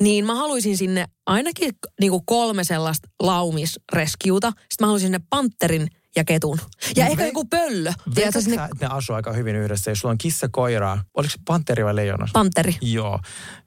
[0.00, 4.48] Niin mä haluaisin sinne ainakin niinku kolme sellaista laumisreskiuta.
[4.50, 6.58] Sitten mä haluaisin sinne panterin ja ketun.
[6.96, 7.92] Ja ehkä Ve- joku pöllö.
[8.14, 11.04] Tiedätkö, sinne että ne asuu aika hyvin yhdessä, jos sulla on kissa, koiraa.
[11.14, 12.28] Oliko se panteri vai leijona?
[12.32, 13.20] panteri, Joo.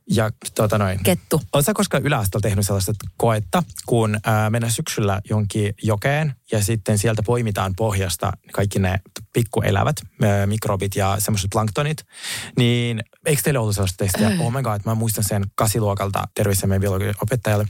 [0.10, 1.04] Ja tota noin.
[1.04, 1.42] kettu.
[1.54, 7.24] Oletko koskaan yläasteella tehnyt sellaista koetta, kun ää, mennään syksyllä jonkin jokeen ja sitten sieltä
[7.24, 9.00] poimitaan pohjasta kaikki ne
[9.34, 12.06] pikkuelävät, ää, mikrobit ja semmoiset planktonit,
[12.58, 14.32] niin eikö teillä ollut sellaista testiä?
[14.48, 17.66] Oh my god, mä muistan sen kasiluokalta terveisiä meidän biologian opettajalle.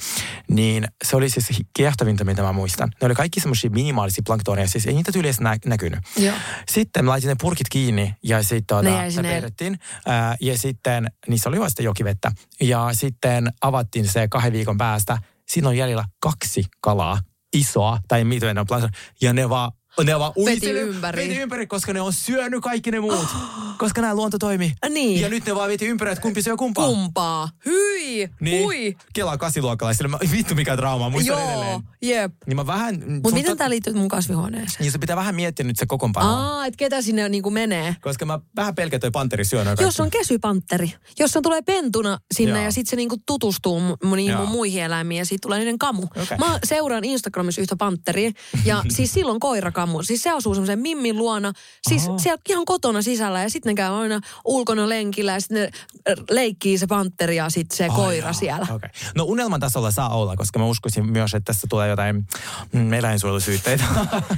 [0.50, 2.90] Niin se oli siis kiehtovinta, mitä mä muistan.
[3.02, 6.00] Ne oli kaikki semmoisia minimaalisia planktoneja, siis ei niitä tyyli edes nä- näkynyt.
[6.18, 6.36] Joo.
[6.72, 9.80] Sitten mä laitin ne purkit kiinni ja sitten Ne se sinne- petettiin.
[10.06, 12.27] Ää, ja sitten niissä oli vasta jokivettä.
[12.62, 15.18] Ja sitten avattiin se kahden viikon päästä.
[15.50, 17.20] Siinä on jäljellä kaksi kalaa,
[17.54, 18.90] isoa, tai miten ne on
[19.22, 19.72] ja ne vaan
[20.04, 21.22] ne vaan Veti ympäri.
[21.24, 23.28] Veti ympäri, koska ne on syönyt kaikki ne muut.
[23.78, 24.74] koska nämä luonto toimii.
[24.90, 25.22] Niin.
[25.22, 26.88] Ja nyt ne vaan veti ympäri, että kumpi syö kumpaa.
[26.88, 27.50] Kumpaa.
[27.66, 28.30] Hyi.
[28.40, 28.64] Niin.
[28.64, 28.96] Hui.
[29.14, 30.08] Kelaa kasiluokkalaisille.
[30.08, 31.50] Mä- Vittu mikä trauma, muistan Joo.
[31.50, 31.82] edelleen.
[32.02, 32.34] Jep.
[32.46, 33.04] Niin mä vähän...
[33.08, 34.80] Mutta miten tämä liittyy mun kasvihuoneeseen?
[34.80, 36.30] Niin se pitää vähän miettiä nyt se kokoonpano.
[36.30, 37.96] Aa, että ketä sinne niinku menee.
[38.02, 42.58] Koska mä vähän pelkään toi panteri syö Jos on kesypantteri, jos on tulee pentuna sinne
[42.58, 42.64] Joo.
[42.66, 46.04] ja sitten se niinku tutustuu mu- niihin mun muihin eläimiin ja siitä tulee niiden kamu.
[46.04, 46.38] Okei.
[46.38, 48.32] Mä seuraan Instagramissa yhtä pantteria
[48.66, 49.87] ja siis silloin koirakamu.
[50.04, 51.54] Siis se asuu semmoisen Mimmin luona,
[51.90, 52.20] siis Oho.
[52.20, 55.70] siellä ihan kotona sisällä ja sitten ne käy aina ulkona lenkillä ja sitten ne
[56.10, 58.68] äh, leikkii se pantteri ja sitten se Ai koira jaa, siellä.
[58.72, 58.90] Okay.
[59.16, 62.28] No unelman tasolla saa olla, koska mä uskoisin myös, että tässä tulee jotain
[62.72, 63.84] mm, eläinsuojelusyytteitä.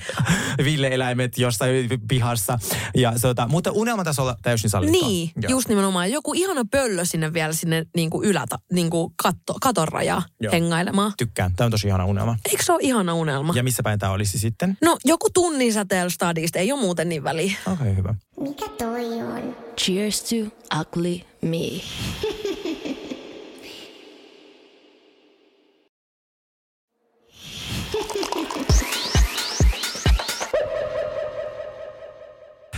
[0.65, 2.59] Ville-eläimet jossain pihassa.
[2.95, 5.07] Ja, sota, mutta unelman tasolla täysin sallittua.
[5.07, 5.49] Niin, Joo.
[5.49, 6.11] just nimenomaan.
[6.11, 10.51] Joku ihana pöllö sinne vielä sinne niinku yläta, niinku katto, katon rajaa Joo.
[10.51, 11.13] hengailemaan.
[11.17, 11.55] Tykkään.
[11.55, 12.37] Tämä on tosi ihana unelma.
[12.45, 13.53] Eikö se ole ihana unelma?
[13.55, 14.77] Ja missä päin tämä olisi sitten?
[14.81, 17.57] No joku tunnin säteellä stadista, ei ole muuten niin väliä.
[17.65, 18.15] Okei, okay, hyvä.
[18.39, 19.55] Mikä toi on?
[19.77, 20.35] Cheers to
[20.79, 21.81] ugly me.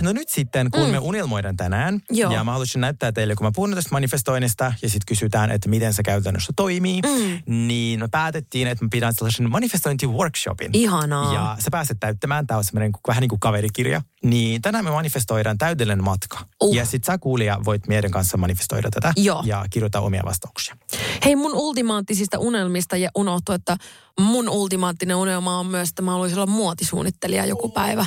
[0.01, 0.89] No nyt sitten, kun mm.
[0.89, 2.31] me unelmoidaan tänään, Joo.
[2.31, 5.93] ja mä haluaisin näyttää teille, kun mä puhun tästä manifestoinnista, ja sitten kysytään, että miten
[5.93, 7.55] se käytännössä toimii, mm.
[7.67, 10.69] niin me päätettiin, että mä pidän sellaisen manifestointi-workshopin.
[10.73, 11.33] Ihanaa.
[11.33, 14.01] Ja sä pääset täyttämään, tämä on semmoinen vähän niin kuin kaverikirja.
[14.23, 16.45] Niin tänään me manifestoidaan täydellinen matka.
[16.63, 16.75] Uh.
[16.75, 19.43] Ja sit sä kuulija voit meidän kanssa manifestoida tätä Joo.
[19.45, 20.77] ja kirjoittaa omia vastauksia.
[21.25, 23.77] Hei, mun ultimaattisista unelmista ja unohtu, että
[24.19, 28.05] mun ultimaattinen unelma on myös, että mä haluaisin olla muotisuunnittelija joku päivä.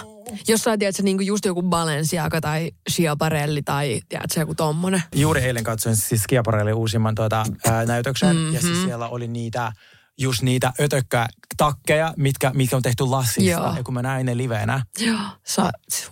[0.49, 5.03] Jossain, tiedätkö, niin kuin just joku Balenciaga tai Schiaparelli tai tiedätkö, joku tommonen.
[5.14, 8.37] Juuri eilen katsoin siis Schiaparelli uusimman tuota, ää, näytöksen.
[8.37, 8.55] Mhm.
[8.55, 9.72] Ja siis siellä oli niitä
[10.18, 13.50] just niitä ötökkätakkeja, mitkä, mitkä on tehty lassista.
[13.50, 13.76] Joo.
[13.76, 15.18] Ja kun mä näin ne liveenä, Joo.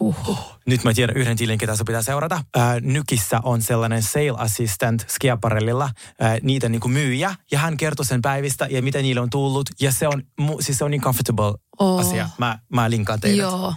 [0.00, 0.38] Uh.
[0.66, 2.44] nyt mä tiedän yhden tilin, ketä se pitää seurata.
[2.56, 5.90] Ää, Nykissä on sellainen sale assistant Skiaparellilla,
[6.20, 9.70] ää, niitä niinku myyjä, ja hän kertoo sen päivistä ja mitä niille on tullut.
[9.80, 11.98] Ja se on, mu- siis se on niin comfortable Oo.
[12.00, 12.28] asia.
[12.38, 13.38] Mä, mä linkaan teidät.
[13.38, 13.74] Joo.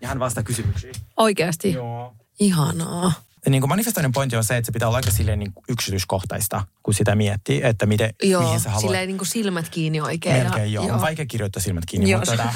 [0.00, 0.94] Ja hän vastaa kysymyksiin.
[1.16, 1.72] Oikeasti.
[1.72, 2.14] Joo.
[2.40, 3.12] Ihanaa.
[3.48, 6.64] Niin kuin manifestoinnin pointti on se, että se pitää olla aika silleen niin kuin yksityiskohtaista,
[6.82, 8.80] kun sitä miettii, että miten, Joo, mihin sä haluat.
[8.82, 10.42] silleen niin kuin silmät kiinni oikein.
[10.42, 10.84] Melkein joo.
[10.94, 12.54] On vaikea kirjoittaa silmät kiinni, Joo, mutta tota,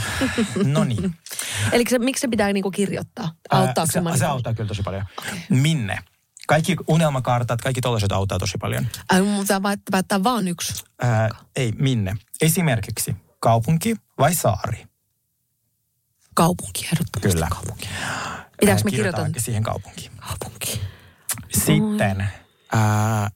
[0.74, 1.14] no niin.
[1.72, 3.32] Eli se, miksi se pitää niinku kirjoittaa?
[3.50, 5.04] Auttaako Ää, se, se, se auttaa kyllä tosi paljon.
[5.48, 5.98] Minne?
[6.48, 8.86] Kaikki unelmakartat, kaikki tollaiset auttaa tosi paljon.
[9.08, 9.22] Ai,
[9.62, 10.84] vai- päättää vaan yksi.
[11.02, 12.16] Ää, ei, minne?
[12.40, 14.84] Esimerkiksi kaupunki vai saari?
[16.34, 17.48] Kaupunki, ehdottomasti Kyllä.
[17.50, 17.88] kaupunki.
[18.60, 20.12] Pitääkö Ää, me kirjoitan siihen kaupunkiin.
[20.16, 20.80] kaupunki?
[21.64, 22.26] Sitten
[22.72, 23.30] ää,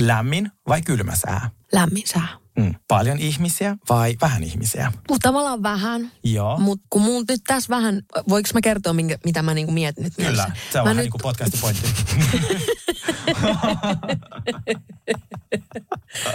[0.00, 1.50] lämmin vai kylmä sää?
[1.72, 2.28] Lämmin sää.
[2.56, 2.74] Mm.
[2.88, 4.92] Paljon ihmisiä vai vähän ihmisiä?
[5.10, 6.12] Mutta tavallaan vähän.
[6.24, 6.58] Joo.
[6.58, 10.12] Mutta kun mulla nyt tässä vähän, voiko mä kertoa, minkä, mitä mä niinku mietin nyt
[10.16, 10.52] Kyllä, mielessä?
[10.72, 11.88] se on mä vähän nyt, niin kuin podcastin pointti.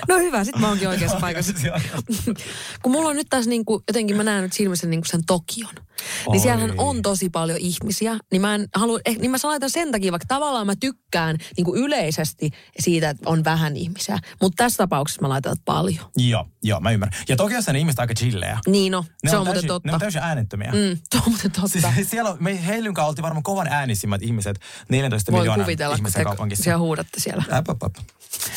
[0.07, 1.53] No hyvä, sit mä oonkin oikeassa paikassa.
[2.81, 5.73] kun mulla on nyt tässä niinku, jotenkin mä näen nyt silmissä niinku sen Tokion.
[6.27, 6.31] Oi.
[6.31, 8.17] Niin siellähän on tosi paljon ihmisiä.
[8.31, 11.75] Niin mä en halua, eh, niin mä laitan sen takia, vaikka tavallaan mä tykkään niinku
[11.75, 12.49] yleisesti
[12.79, 14.19] siitä, että on vähän ihmisiä.
[14.41, 16.05] Mutta tässä tapauksessa mä laitan paljon.
[16.17, 17.21] Joo, joo, mä ymmärrän.
[17.29, 18.59] Ja Tokiossa ne ihmiset aika chillejä.
[18.67, 19.87] Niin no, Ne se on, täysin, muuten totta.
[19.87, 20.71] Ne on täysin äänettömiä.
[20.71, 21.91] Mm, se on muuten totta.
[21.95, 24.59] Siis siellä on, me Heilyn kanssa oltiin varmaan kovan äänisimmät ihmiset
[24.89, 26.63] 14 Voi miljoonan kuvitella, ihmisen te kaupungissa.
[26.63, 27.43] siellä huudatte siellä.
[27.53, 27.95] Äp, äp, äp.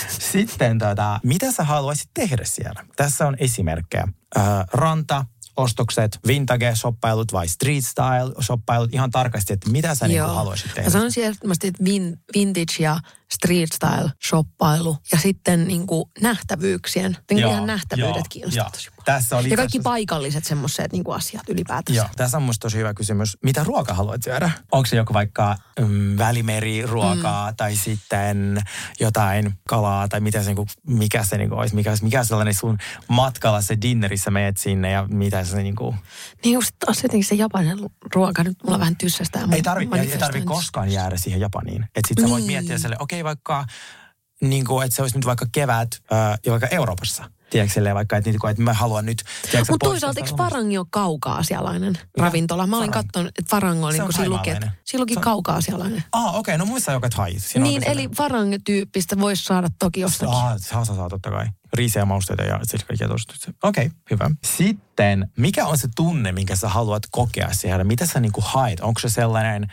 [0.08, 2.84] Sitten tota, mitä sä haluaisit tehdä siellä?
[2.96, 4.08] Tässä on esimerkkejä.
[4.38, 5.24] Äh, ranta,
[5.56, 8.94] ostokset, vintage-shoppailut vai street style-shoppailut.
[8.94, 10.82] Ihan tarkasti, että mitä sä niinku haluaisit tehdä.
[10.82, 13.00] Mä sanoisin ehdottomasti, että vin, vintage ja
[13.32, 18.90] street style shoppailu ja sitten niin kuin nähtävyyksien, niin Joo, ihan nähtävyydet joo, kiinnostaa tosi
[18.90, 19.04] paljon.
[19.04, 22.00] Tässä oli ja kaikki asiassa- paikalliset semmoiset niin kuin asiat ylipäätänsä.
[22.00, 23.38] Joo, tässä on musta tosi hyvä kysymys.
[23.42, 24.50] Mitä ruokaa haluat syödä?
[24.72, 27.56] Onko se joku vaikka mm, välimeriruokaa mm.
[27.56, 28.62] tai sitten
[29.00, 31.74] jotain kalaa tai mitä se, niinku, mikä se niinku olisi?
[31.74, 35.94] Mikä, mikä sellainen sun matkalla se dinnerissä meet sinne ja mitä se niinku...
[36.44, 37.78] Niin just taas jotenkin se japanin
[38.14, 39.40] ruoka nyt mulla vähän tyssästä.
[39.52, 41.82] Ei tarvi, ei, tarvi koskaan jäädä siihen Japaniin.
[41.84, 42.52] Että sit sä voit Niin.
[42.52, 43.64] miettiä sille, okei vaikka,
[44.40, 47.30] niin kuin, että se olisi nyt vaikka kevät äh, ja vaikka Euroopassa.
[47.54, 49.24] Tiedätkö silleen vaikka, että, niin että mä haluan nyt...
[49.70, 50.36] Mutta toisaalta eikö?
[50.36, 52.66] Farangi ole kaukaa-asialainen ravintola?
[52.66, 56.04] Mä olin katsonut, että Farang on, Se niin kuin siinä luki, että Se on- kaukaa-asialainen.
[56.12, 57.08] Ah, okei, okay, no muissa joka.
[57.38, 60.34] Siinä on Niin, eli Farang-tyyppistä voisi saada toki jostakin.
[60.34, 61.46] Ah, saa, saa, saa, totta kai.
[61.72, 63.34] Riisiä ja mausteita ja sitten kaikkia tosta.
[63.62, 64.30] Okei, okay, hyvä.
[64.44, 67.84] Sitten, mikä on se tunne, minkä sä haluat kokea siellä?
[67.84, 68.80] Mitä sä niinku haet?
[68.80, 69.72] Onko se sellainen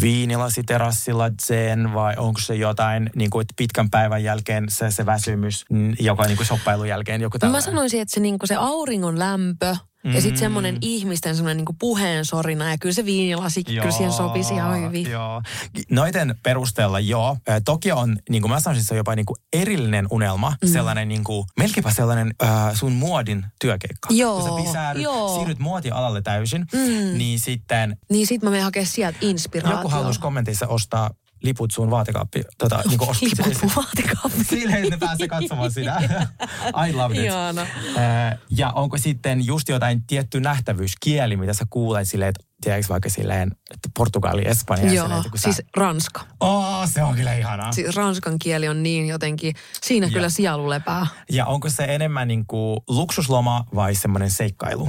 [0.00, 5.64] viinilasiterassilla zen vai onko se jotain niin kuin, että pitkän päivän jälkeen se, se väsymys,
[6.00, 7.62] joka niin kuin shoppailun jälkeen joku Mä tällainen?
[7.62, 12.78] sanoisin, että se, niinku, se auringon lämpö ja sitten semmoinen ihmisten semmoinen niinku puheensorina ja
[12.78, 15.10] kyllä se viinilasi, kyllä siihen sopisi ihan hyvin.
[15.10, 15.42] Joo.
[15.90, 17.36] Noiden perusteella joo.
[17.64, 20.56] Toki on, niin kuin mä sanoisin, se on jopa niin kuin erillinen unelma.
[20.62, 20.68] Mm.
[20.68, 24.08] Sellainen niin kuin, melkeinpä sellainen äh, sun muodin työkeikka.
[24.10, 25.34] Joo, Kun sä pisääryt, joo.
[25.36, 27.18] siirryt muotialalle täysin, mm.
[27.18, 29.80] niin sitten Niin sit mä menen hakemaan sieltä inspiraatiota.
[29.80, 31.10] joku haluaisi kommenteissa ostaa
[31.44, 32.42] liput sun vaatekaappi.
[32.58, 34.44] Tota, niin kuin Liput mun vaatekaappiin.
[34.50, 36.02] Sille, että ne pääsee katsomaan sitä.
[36.88, 37.32] I love it.
[38.50, 43.50] Ja onko sitten just jotain tietty nähtävyyskieli, mitä sä kuulet silleen, että tiedätkö vaikka silleen,
[43.70, 44.92] että Portugali, Espanja.
[44.92, 45.62] Joo, silleen, että siis sä...
[45.76, 46.20] ranska.
[46.40, 47.72] Oh, se on kyllä ihanaa.
[47.72, 51.06] Siis ranskan kieli on niin jotenkin, siinä kyllä sielu lepää.
[51.30, 54.88] Ja onko se enemmän niin kuin luksusloma vai semmoinen seikkailu?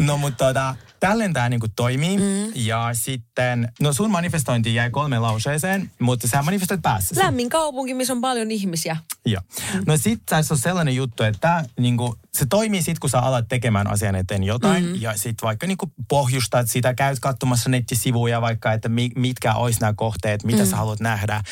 [0.06, 2.18] no mutta tota, tälleen tämä niin toimii.
[2.18, 2.52] Mm.
[2.54, 7.20] Ja sitten, no sun manifestointi jäi kolmeen lauseeseen, mutta sä manifestoit päässä.
[7.20, 8.96] Lämmin kaupunki, missä on paljon ihmisiä.
[9.26, 9.42] Joo.
[9.86, 13.48] No sit tässä on sellainen juttu, että tää, niinku, se toimii sit, kun sä alat
[13.48, 14.84] tekemään asian eteen jotain.
[14.84, 15.02] Mm-hmm.
[15.02, 19.92] Ja sit vaikka niinku pohjustat sitä, käyt katsomassa nettisivuja vaikka, että mi, mitkä olisi nämä
[19.96, 20.68] kohteet, mitä mm.
[20.68, 21.42] sä haluat nähdä.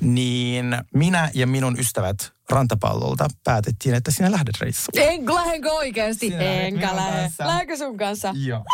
[0.00, 4.98] Niin minä ja minun ystävät rantapallolta päätettiin, että sinä lähdet reissuun.
[4.98, 6.28] En, lähdenkö oikeasti?
[6.28, 7.30] Sinä Enkä lähde.
[7.38, 8.34] Lähdenkö sun kanssa?
[8.36, 8.64] Joo.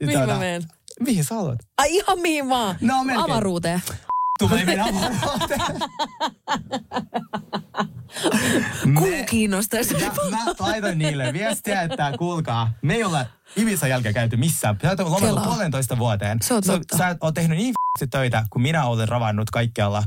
[0.00, 0.62] Mihin mä menen?
[1.00, 1.58] Mihin sä haluat?
[1.78, 2.76] Ai ihan mihin vaan?
[2.80, 3.30] No, melkein.
[3.30, 3.82] Avaruuteen.
[4.66, 5.60] Minä avaruuteen.
[8.98, 9.94] Kuu kiinnostaisi.
[10.00, 13.26] Ja mä laitoin niille viestiä, että kuulkaa, me ei olla
[13.56, 14.78] Ibisan jälkeen käyty missään.
[14.82, 15.44] Sä oot Kelaa.
[15.44, 16.38] puolentoista vuoteen.
[16.42, 16.96] Se on totta.
[16.96, 17.74] Sä oot tehnyt niin
[18.10, 20.02] töitä, kun minä olen ravannut kaikkialla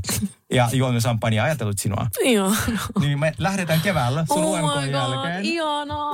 [0.52, 2.06] ja juonut champagnea ja ajatellut sinua.
[2.24, 2.54] Joo.
[3.00, 5.44] Niin me lähdetään keväällä sun Oh UMK my god, jälkeen.
[5.44, 6.12] ihanaa.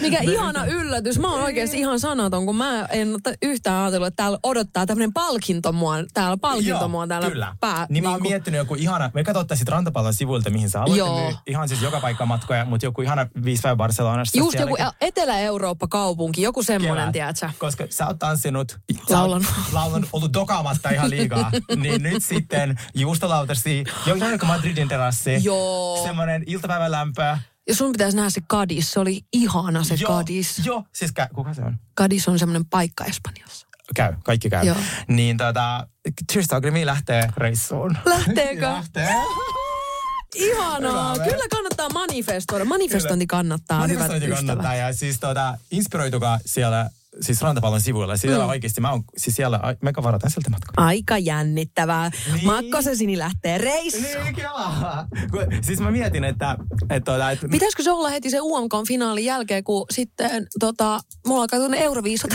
[0.00, 1.18] Mikä ihana yllätys.
[1.18, 3.08] Mä oon oikeasti ihan sanaton, kun mä en
[3.42, 7.56] yhtään ajatellut, että täällä odottaa tämmöinen palkinto mua, täällä palkinto mua täällä kyllä.
[7.60, 7.86] pää.
[7.88, 10.98] Niin mä oon niinku- miettinyt joku ihana, me katsottaisiin rantapallon sivuilta, mihin sä haluat.
[10.98, 11.18] Joo.
[11.18, 14.38] Niin Ihan siis joka paikka matkoja, mutta joku ihana viisi päivä Barcelonassa.
[14.38, 14.98] Just joku sielläkin.
[15.00, 17.50] Etelä-Eurooppa-kaupunki, joku semmoinen, tiedätkö?
[17.58, 18.78] Koska sä oot tanssinut,
[19.10, 19.46] Laulanut.
[19.72, 21.50] laulanut, ollut dokaamatta ihan liikaa.
[21.82, 25.40] niin nyt sitten juustolautasi, joku Madridin terassi.
[25.42, 26.02] Joo.
[26.04, 27.36] Semmoinen iltapäivän lämpö.
[27.68, 30.66] Ja sun pitäisi nähdä se Kadis, se oli ihana se Joo, Kadis.
[30.66, 31.76] Joo, siis kä- kuka se on?
[31.94, 33.66] Kadis on semmoinen paikka Espanjassa.
[33.94, 34.66] Käy, kaikki käy.
[34.66, 34.76] Joo.
[35.08, 35.86] Niin tota,
[36.50, 37.98] to Agree lähtee reissuun.
[38.04, 38.62] Lähteekö?
[38.66, 39.14] Lähtee.
[40.34, 41.14] Ihanaa.
[41.14, 41.24] Hyvä.
[41.24, 42.64] Kyllä kannattaa manifestoida.
[42.64, 44.46] Manifestointi kannattaa, hyvät Manifestointi ystävät.
[44.46, 46.90] kannattaa ja siis tota, inspiroitukaa siellä
[47.20, 48.16] siis rantapallon sivuilla.
[48.16, 48.50] Siellä mm.
[48.50, 50.86] oikeasti mä oon, siis siellä, mega varataan sieltä matkaa.
[50.86, 52.10] Aika jännittävää.
[52.10, 52.34] Niin.
[52.34, 52.46] Niin.
[52.46, 54.24] Makkosesini lähtee reissuun.
[54.24, 55.06] Niin, kelaa.
[55.30, 56.56] Kun- Siis mä mietin, että,
[56.90, 61.58] että, tota, että Pitäisikö se olla heti se UMK-finaalin jälkeen, kun sitten tota, mulla alkaa
[61.58, 62.30] tuonne Euroviisut.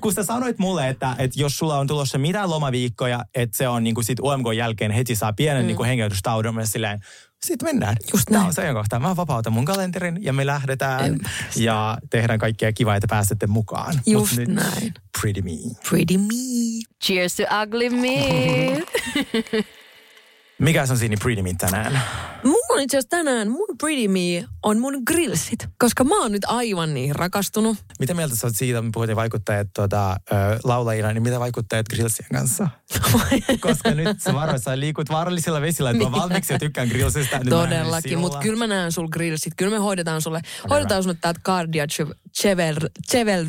[0.00, 3.84] kun sä sanoit mulle, että, että jos sulla on tulossa mitään lomaviikkoja, että se on
[3.84, 5.66] niin kuin sit UMK jälkeen heti saa pienen mm.
[5.66, 7.00] niin kuin hengäytystaudon, mä silleen,
[7.46, 7.96] sitten mennään.
[8.12, 8.46] Just näin.
[8.46, 9.00] on se ajankohta.
[9.00, 11.32] Mä vapautan mun kalenterin ja me lähdetään Ymmärrän.
[11.56, 13.94] ja tehdään kaikkea kivaa, että pääsette mukaan.
[14.06, 14.94] Just nyt, näin.
[15.20, 15.50] Pretty me.
[15.90, 16.34] Pretty me.
[17.04, 18.16] Cheers to ugly me.
[20.60, 22.02] Mikä on siinä Pretty me tänään?
[22.44, 25.68] Mulla on itse asiassa tänään, mun Pretty Me on mun grillsit.
[25.78, 27.76] Koska mä oon nyt aivan niin rakastunut.
[28.00, 30.16] Mitä mieltä sä oot siitä, me puhuttiin vaikuttajat tuota,
[30.64, 32.68] laulajina, niin mitä vaikuttajat grillsien kanssa?
[33.60, 37.36] Koska nyt sä varoit, sä liikut vaarallisilla vesillä, että mä valmiiksi jo tykkään grillsistä.
[37.36, 39.52] näen Todellakin, mutta kyllä mä näen sul grillsit.
[39.56, 40.40] Kyllä me hoidetaan sulle,
[40.70, 41.86] hoidetaan sulle täältä cardia
[42.40, 42.76] chevel,
[43.10, 43.46] chevel,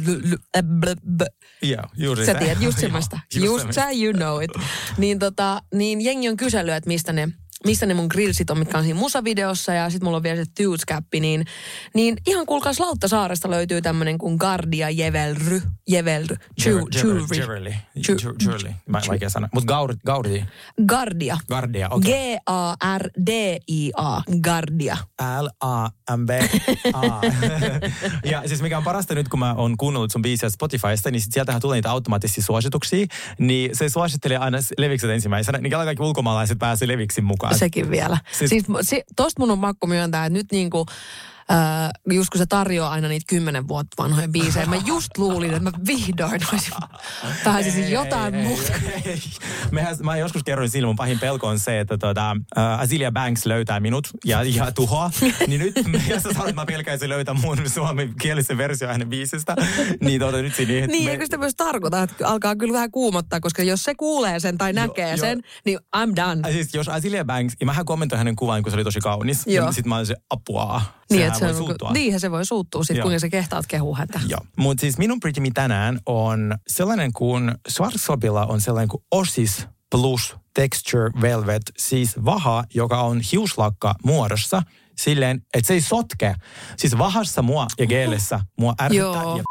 [1.61, 2.39] Joo, juuri Sä se.
[2.39, 3.19] tiedät, just semmoista.
[3.35, 4.51] just sä, you know it.
[4.97, 7.29] Niin, tota, niin jengi on kysellyt, että mistä ne,
[7.65, 9.73] mistä ne mun grillsit on, mitkä on siinä musavideossa.
[9.73, 11.19] Ja sit mulla on vielä se toothcappi.
[11.19, 11.45] Niin,
[11.93, 15.61] niin ihan kuulkaas Lauttasaaresta löytyy tämmönen kuin Gardia Jevelry.
[15.89, 16.35] Jevelry.
[16.61, 17.73] Jew- Jewelry.
[18.45, 18.73] Jewelry.
[19.07, 19.49] Vaikea sana.
[19.53, 19.73] Mutta
[20.05, 20.43] Gaudi.
[20.87, 21.37] Gardia.
[21.49, 22.37] Gardia, okei.
[22.37, 24.21] G-A-R-D-I-A.
[24.41, 24.97] Gardia.
[25.41, 27.21] L-A-M-B-A.
[28.31, 31.33] ja siis mikä on parasta nyt, kun mä oon kuunnellut sun biisiä Spotifysta, niin sit
[31.33, 33.05] sieltähän tulee niitä automaattisia suosituksia.
[33.39, 35.57] Niin se suosittelee aina levikset ensimmäisenä.
[35.57, 37.50] Niin kaikki ulkomaalaiset pääsee leviksin mukaan.
[37.55, 38.17] Sekin vielä.
[38.31, 40.85] Siis- Siis, si, tosta mun on pakko myöntää, että nyt niinku,
[41.51, 45.63] äh, just kun se tarjoaa aina niitä kymmenen vuotta vanhoja biisejä, mä just luulin, että
[45.63, 46.73] mä vihdoin olisin,
[47.43, 48.73] pääsisin jotain ei, muuta.
[48.85, 49.21] ei, ei.
[49.71, 53.45] Mehän, mä joskus kerroin sille, mun pahin pelko on se, että tota, uh, Azilia Banks
[53.45, 55.11] löytää minut ja, ja tuhoaa.
[55.47, 55.75] niin nyt,
[56.09, 59.55] jos sä sanoit, mä pelkäisin löytää mun suomenkielisen versio hänen biisistä,
[60.01, 60.87] niin tota, nyt siinä...
[60.87, 64.57] Niin, eikö sitä myös tarkoita, että alkaa kyllä vähän kuumottaa, koska jos se kuulee sen
[64.57, 65.17] tai näkee joo.
[65.17, 66.41] sen, niin I'm done.
[66.45, 69.47] Äh, Siis jos Azilia Banks, ja mähän kommentoin hänen kuvan, kun se oli tosi kaunis.
[69.47, 69.65] Joo.
[69.65, 70.81] Ja sit mä olin se apua.
[71.11, 71.91] Niin, että se voi on, suuttua.
[71.91, 73.03] niinhän se voi suuttua sit, Joo.
[73.03, 74.19] kuinka sä kehtaat kehua häntä.
[74.27, 79.67] Joo, mutta siis minun Pretty Me tänään on sellainen kuin Schwarzkopilla on sellainen kuin Osis
[79.91, 84.63] Plus Texture Velvet, siis vaha, joka on hiuslakka muodossa
[84.97, 86.35] silleen, että se ei sotke.
[86.77, 89.37] Siis vahassa mua ja geelessä mua ärsyttää Joo.
[89.37, 89.43] ja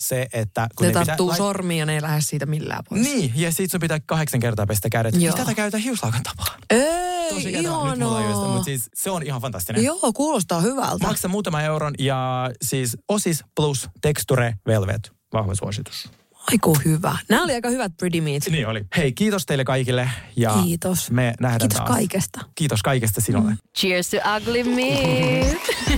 [0.00, 1.04] se, että kun Ne ne pitää...
[1.04, 3.02] tarttuu lait- sormiin ja ne ei lähde siitä millään pois.
[3.02, 5.14] Niin, ja sit sun pitää kahdeksan kertaa pestä kädet.
[5.14, 5.22] Joo.
[5.22, 6.60] Mitä tätä käytetään hiuslakan tapaan?
[6.70, 8.48] Ei, Tosi ihanaa.
[8.48, 9.84] Mutta siis se on ihan fantastinen.
[9.84, 11.06] Joo, kuulostaa hyvältä.
[11.06, 15.12] Maksaa muutama euron ja siis Osis Plus Texture Velvet.
[15.32, 16.08] Vahva suositus.
[16.52, 17.18] Aiku hyvä.
[17.28, 18.42] Nämä oli aika hyvät Pretty Meat.
[18.50, 18.84] Niin oli.
[18.96, 20.10] Hei, kiitos teille kaikille.
[20.36, 21.10] Ja Kiitos.
[21.10, 21.90] Me nähdään Kiitos taas.
[21.90, 22.40] kaikesta.
[22.54, 23.52] Kiitos kaikesta sinulle.
[23.78, 25.56] Cheers to ugly me.